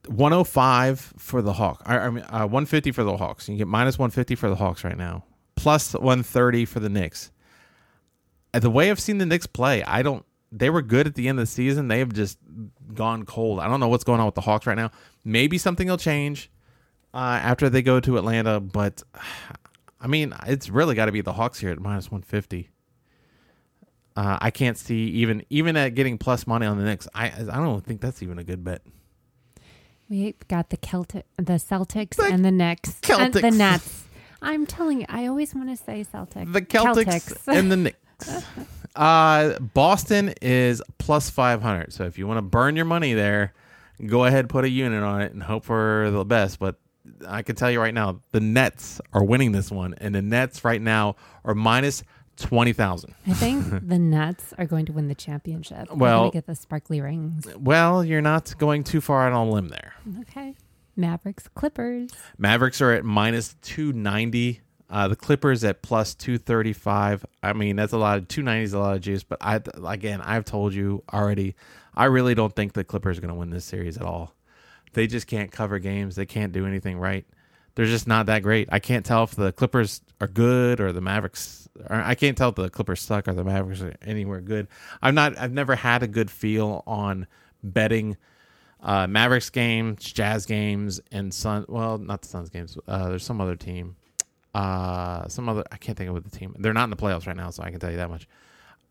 [0.06, 1.82] 105 for the Hawk.
[1.84, 3.48] I, I mean, uh, 150 for the Hawks.
[3.48, 5.24] You can get minus 150 for the Hawks right now,
[5.56, 7.30] plus 130 for the Knicks.
[8.53, 10.24] The way I've seen the Knicks play, I don't.
[10.53, 11.88] They were good at the end of the season.
[11.88, 12.38] They have just
[12.94, 13.61] gone cold.
[13.61, 14.90] I don't know what's going on with the Hawks right now.
[15.24, 16.51] Maybe something will change
[17.14, 19.03] uh, after they go to Atlanta, but
[20.01, 22.70] I mean, it's really got to be the Hawks here at minus 150.
[24.16, 27.07] Uh, I can't see even even at getting plus money on the Knicks.
[27.14, 28.82] I I don't think that's even a good bet.
[30.09, 34.05] We got the Celtic, the Celtics, The and the Knicks, and the Nets.
[34.42, 36.53] I'm telling you, I always want to say Celtic.
[36.53, 37.98] The Celtics, and the Knicks.
[38.97, 41.93] Uh, Boston is plus five hundred.
[41.93, 43.55] So if you want to burn your money there,
[44.05, 46.59] go ahead put a unit on it and hope for the best.
[46.59, 46.75] But
[47.27, 50.64] I can tell you right now, the Nets are winning this one, and the Nets
[50.64, 51.14] right now
[51.45, 52.03] are minus
[52.37, 53.14] twenty thousand.
[53.29, 55.95] I think the Nets are going to win the championship.
[55.95, 57.47] Well- get the sparkly rings.
[57.57, 59.95] Well, you're not going too far out on a limb there.
[60.23, 60.57] Okay.
[60.97, 62.11] Mavericks Clippers.
[62.37, 64.61] Mavericks are at minus 290.
[64.91, 67.24] Uh, the Clippers at plus 235.
[67.43, 70.20] I mean, that's a lot of 290 is a lot of juice, but I again,
[70.20, 71.55] I've told you already,
[71.95, 74.34] I really don't think the Clippers are going to win this series at all.
[74.93, 76.16] They just can't cover games.
[76.16, 77.24] They can't do anything right.
[77.76, 78.68] They're just not that great.
[78.72, 81.68] I can't tell if the Clippers are good or the Mavericks.
[81.88, 84.66] Or I can't tell if the Clippers suck or the Mavericks are anywhere good.
[85.01, 85.38] I'm not.
[85.38, 87.28] I've never had a good feel on
[87.62, 88.16] betting
[88.82, 91.66] uh, Mavericks games, Jazz games, and Sun.
[91.68, 92.76] Well, not the Suns games.
[92.88, 93.95] Uh, there's some other team.
[94.55, 95.62] Uh, some other.
[95.70, 96.55] I can't think of what the team.
[96.59, 98.26] They're not in the playoffs right now, so I can tell you that much.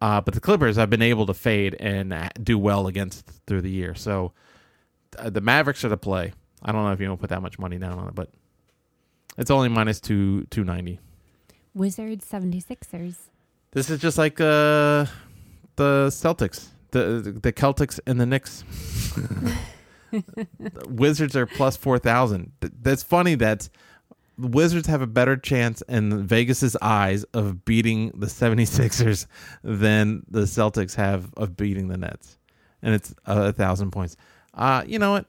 [0.02, 3.62] Uh, but the Clippers have been able to fade and uh, do well against through
[3.62, 3.94] the year.
[3.96, 4.32] So
[5.18, 6.32] uh, the Mavericks are the play.
[6.64, 8.30] I don't know if you want to put that much money down on it, but
[9.38, 11.00] It's only minus two two ninety.
[11.74, 13.16] Wizards 76ers.
[13.72, 15.06] This is just like uh,
[15.76, 18.64] the Celtics, the the Celtics and the Knicks.
[20.12, 22.54] The Wizards are plus four thousand.
[22.62, 23.70] That's funny that
[24.40, 29.26] the Wizards have a better chance in Vegas's eyes of beating the 76ers
[29.64, 32.38] than the Celtics have of beating the Nets,
[32.82, 34.16] and it's a, a thousand points.
[34.54, 35.26] Uh, you know what?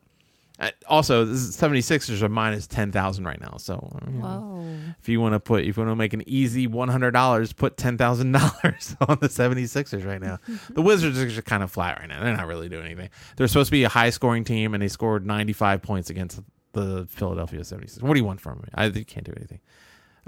[0.59, 3.57] Uh, Also, the 76ers are minus ten thousand right now.
[3.57, 4.67] So you know,
[5.01, 8.97] if you want to put if you want to make an easy $100 put $10,000
[9.09, 10.39] on the 76ers right now.
[10.71, 12.23] the Wizards are just kind of flat right now.
[12.23, 13.09] They're not really doing anything.
[13.37, 16.41] They're supposed to be a high scoring team and they scored 95 points against
[16.73, 18.03] the Philadelphia 76ers.
[18.03, 18.68] What do you want from me?
[18.75, 19.61] I you can't do anything.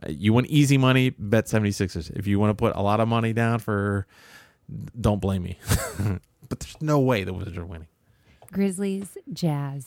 [0.03, 2.11] Uh, you want easy money, bet 76ers.
[2.17, 4.07] If you want to put a lot of money down for
[5.01, 5.59] don't blame me.
[6.49, 7.89] but there's no way the Wizards are winning.
[8.53, 9.87] Grizzlies, Jazz.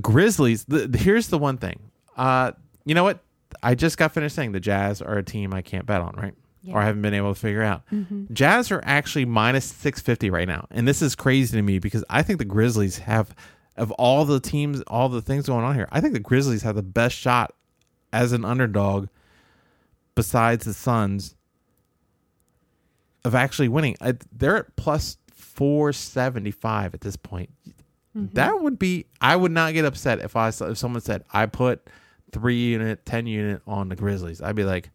[0.00, 0.64] Grizzlies.
[0.64, 1.78] The, the- here's the one thing.
[2.16, 2.52] Uh,
[2.84, 3.20] you know what?
[3.62, 6.34] I just got finished saying the Jazz are a team I can't bet on, right?
[6.62, 6.74] Yeah.
[6.74, 7.82] Or I haven't been able to figure out.
[7.90, 11.78] hmm Jazz are actually minus six fifty right now, and this is crazy to me
[11.78, 13.34] because I think the Grizzlies have,
[13.76, 16.76] of all the teams, all the things going on here, I think the Grizzlies have
[16.76, 17.54] the best shot
[18.12, 19.08] as an underdog,
[20.14, 21.34] besides the Suns,
[23.24, 23.96] of actually winning.
[24.00, 27.50] I, they're at plus four seventy five at this point.
[28.16, 28.34] Mm-hmm.
[28.34, 29.06] That would be.
[29.20, 31.88] I would not get upset if I saw- if someone said I put
[32.30, 34.40] three unit, ten unit on the Grizzlies.
[34.40, 34.90] I'd be like,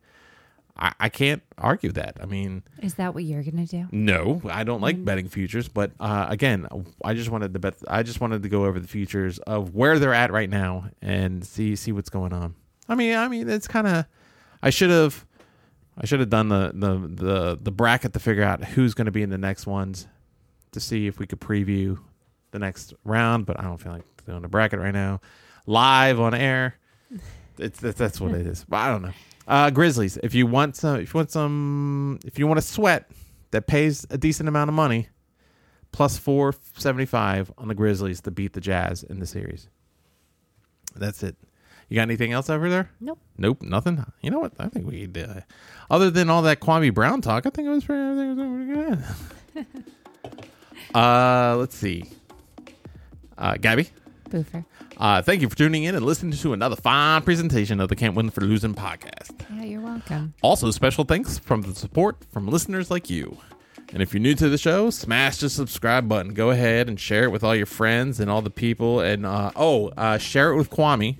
[0.81, 2.17] I, I can't argue that.
[2.21, 3.87] I mean, Is that what you're going to do?
[3.91, 5.67] no, I don't like betting futures.
[5.67, 6.67] But uh, again,
[7.03, 7.75] I just wanted to bet.
[7.87, 11.45] I just wanted to go over the futures of where they're at right now and
[11.45, 12.55] see see what's going on.
[12.87, 14.05] I mean, I mean, it's kind of.
[14.63, 15.25] I should have.
[15.97, 19.11] I should have done the, the the the bracket to figure out who's going to
[19.11, 20.07] be in the next ones,
[20.71, 21.99] to see if we could preview
[22.51, 23.45] the next round.
[23.45, 25.19] But I don't feel like doing a bracket right now,
[25.65, 26.75] live on air.
[27.57, 28.63] It's that's, that's what it is.
[28.67, 29.11] But I don't know.
[29.49, 30.17] Uh, Grizzlies.
[30.21, 33.09] If you want some, if you want some, if you want a sweat
[33.49, 35.09] that pays a decent amount of money,
[35.91, 39.67] plus four seventy five on the Grizzlies to beat the Jazz in the series.
[40.95, 41.35] That's it.
[41.89, 42.91] You got anything else over there?
[42.99, 43.19] Nope.
[43.37, 44.05] Nope, nothing.
[44.21, 44.53] You know what?
[44.59, 45.27] I think we did.
[45.27, 45.41] Uh,
[45.89, 48.45] other than all that Kwame Brown talk, I think it was pretty, I think it
[48.45, 50.95] was pretty good.
[50.95, 52.05] uh, let's see.
[53.35, 53.89] Uh, Gabby,
[54.29, 54.65] Boofer.
[54.97, 58.15] uh, thank you for tuning in and listening to another fine presentation of the Can't
[58.15, 59.31] Win for Losing podcast.
[59.55, 60.33] Yeah, you're welcome.
[60.41, 63.37] Also, special thanks from the support from listeners like you.
[63.91, 66.33] And if you're new to the show, smash the subscribe button.
[66.35, 68.99] Go ahead and share it with all your friends and all the people.
[68.99, 71.17] And uh, oh, uh, share it with Kwame.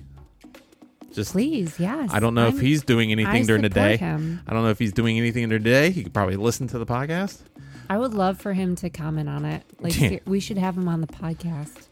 [1.12, 2.10] Just Please, yes.
[2.12, 3.96] I don't know if I'm- he's doing anything I during the day.
[3.96, 4.40] him.
[4.46, 5.90] I don't know if he's doing anything during the day.
[5.90, 7.40] He could probably listen to the podcast.
[7.88, 9.64] I would love for him to comment on it.
[9.80, 10.18] Like, Yeah.
[10.24, 11.88] we should have him on the podcast.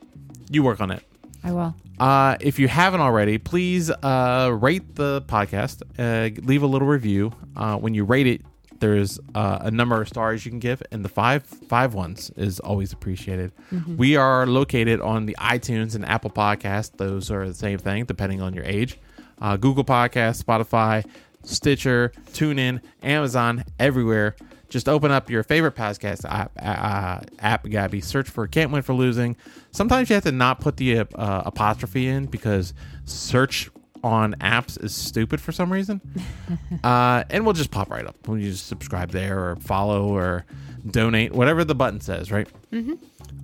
[0.49, 1.03] You work on it.
[1.45, 1.75] I will.
[1.99, 5.83] Uh, if you haven't already, please uh, rate the podcast.
[5.99, 7.33] Uh, leave a little review.
[7.57, 8.43] Uh, when you rate it,
[8.81, 12.61] there's uh, a number of stars you can give, and the five five ones is
[12.61, 13.53] always appreciated.
[13.97, 16.97] We are located on the iTunes and Apple Podcast.
[16.97, 18.99] Those are the same thing, depending on your age.
[19.41, 21.05] Uh, Google Podcast, Spotify,
[21.43, 24.37] Stitcher, TuneIn, Amazon, everywhere.
[24.69, 28.01] Just open up your favorite podcast app, uh, app Gabby.
[28.01, 29.37] Search for "Can't Win for Losing."
[29.71, 33.71] Sometimes you have to not put the uh, apostrophe in because search
[34.05, 36.01] on apps is stupid for some reason.
[36.85, 38.17] uh, and we'll just pop right up.
[38.27, 40.45] When you just subscribe there or follow or
[40.91, 42.49] donate, whatever the button says, right?
[42.73, 42.95] Mm-hmm.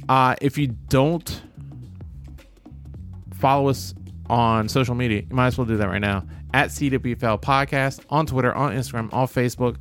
[0.09, 1.43] Uh, if you don't
[3.35, 3.95] follow us
[4.29, 8.27] on social media, you might as well do that right now at CWFL Podcast on
[8.27, 9.77] Twitter, on Instagram, on Facebook.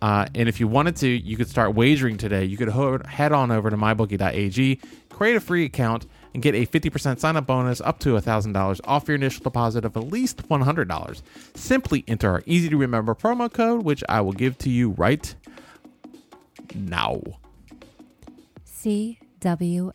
[0.00, 2.44] Uh, and if you wanted to, you could start wagering today.
[2.44, 4.80] You could ho- head on over to mybookie.ag,
[5.10, 9.08] create a free account, and get a 50% sign up bonus up to $1,000 off
[9.08, 11.22] your initial deposit of at least $100.
[11.54, 15.34] Simply enter our easy to remember promo code, which I will give to you right
[16.74, 17.20] now.
[18.64, 19.90] CWFL.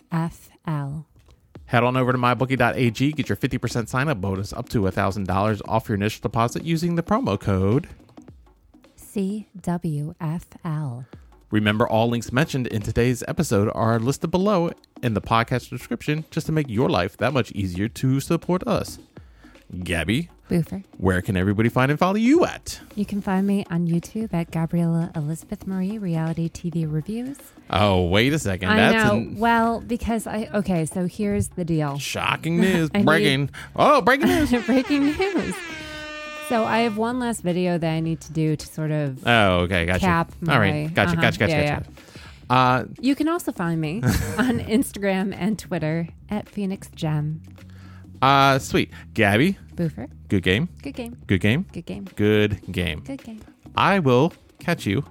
[1.65, 5.87] Head on over to mybookie.ag, get your 50% sign up bonus up to $1,000 off
[5.87, 7.87] your initial deposit using the promo code.
[9.15, 11.05] CWFL.
[11.51, 14.71] Remember, all links mentioned in today's episode are listed below
[15.03, 18.97] in the podcast description just to make your life that much easier to support us.
[19.83, 20.83] Gabby, Boofer.
[20.97, 22.79] where can everybody find and follow you at?
[22.95, 27.37] You can find me on YouTube at Gabriella Elizabeth Marie Reality TV Reviews.
[27.71, 28.69] Oh, wait a second.
[28.69, 29.17] I That's know.
[29.17, 31.97] an- well, because I okay, so here's the deal.
[31.97, 32.89] shocking news.
[32.95, 33.49] I need- breaking.
[33.75, 34.51] Oh, breaking news.
[34.65, 35.55] Breaking news.
[36.49, 39.25] So I have one last video that I need to do to sort of.
[39.25, 39.85] Oh, okay.
[39.85, 39.99] Gotcha.
[39.99, 40.93] Cap All right.
[40.93, 41.13] Gotcha.
[41.13, 41.39] uh-huh, Gotcha.
[41.39, 41.51] Gotcha.
[41.51, 41.89] yeah, gotcha.
[42.49, 44.01] Uh, You can also find me
[44.37, 47.41] on Instagram and Twitter at Phoenix Gem.
[48.21, 48.91] Uh, sweet.
[49.13, 50.07] Gabby, Boofer.
[50.29, 50.69] good game.
[50.81, 51.17] Good game.
[51.27, 51.65] Good game.
[51.73, 52.05] Good game.
[52.15, 52.99] Good game.
[53.01, 53.41] Good game.
[53.75, 55.03] I will catch you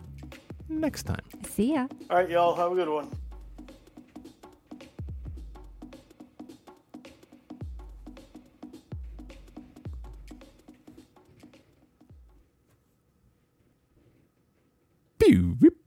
[0.69, 1.21] next time.
[1.49, 1.89] See ya.
[2.11, 2.55] All right, y'all.
[2.55, 3.09] Have a good one.
[15.25, 15.82] Pew, beep.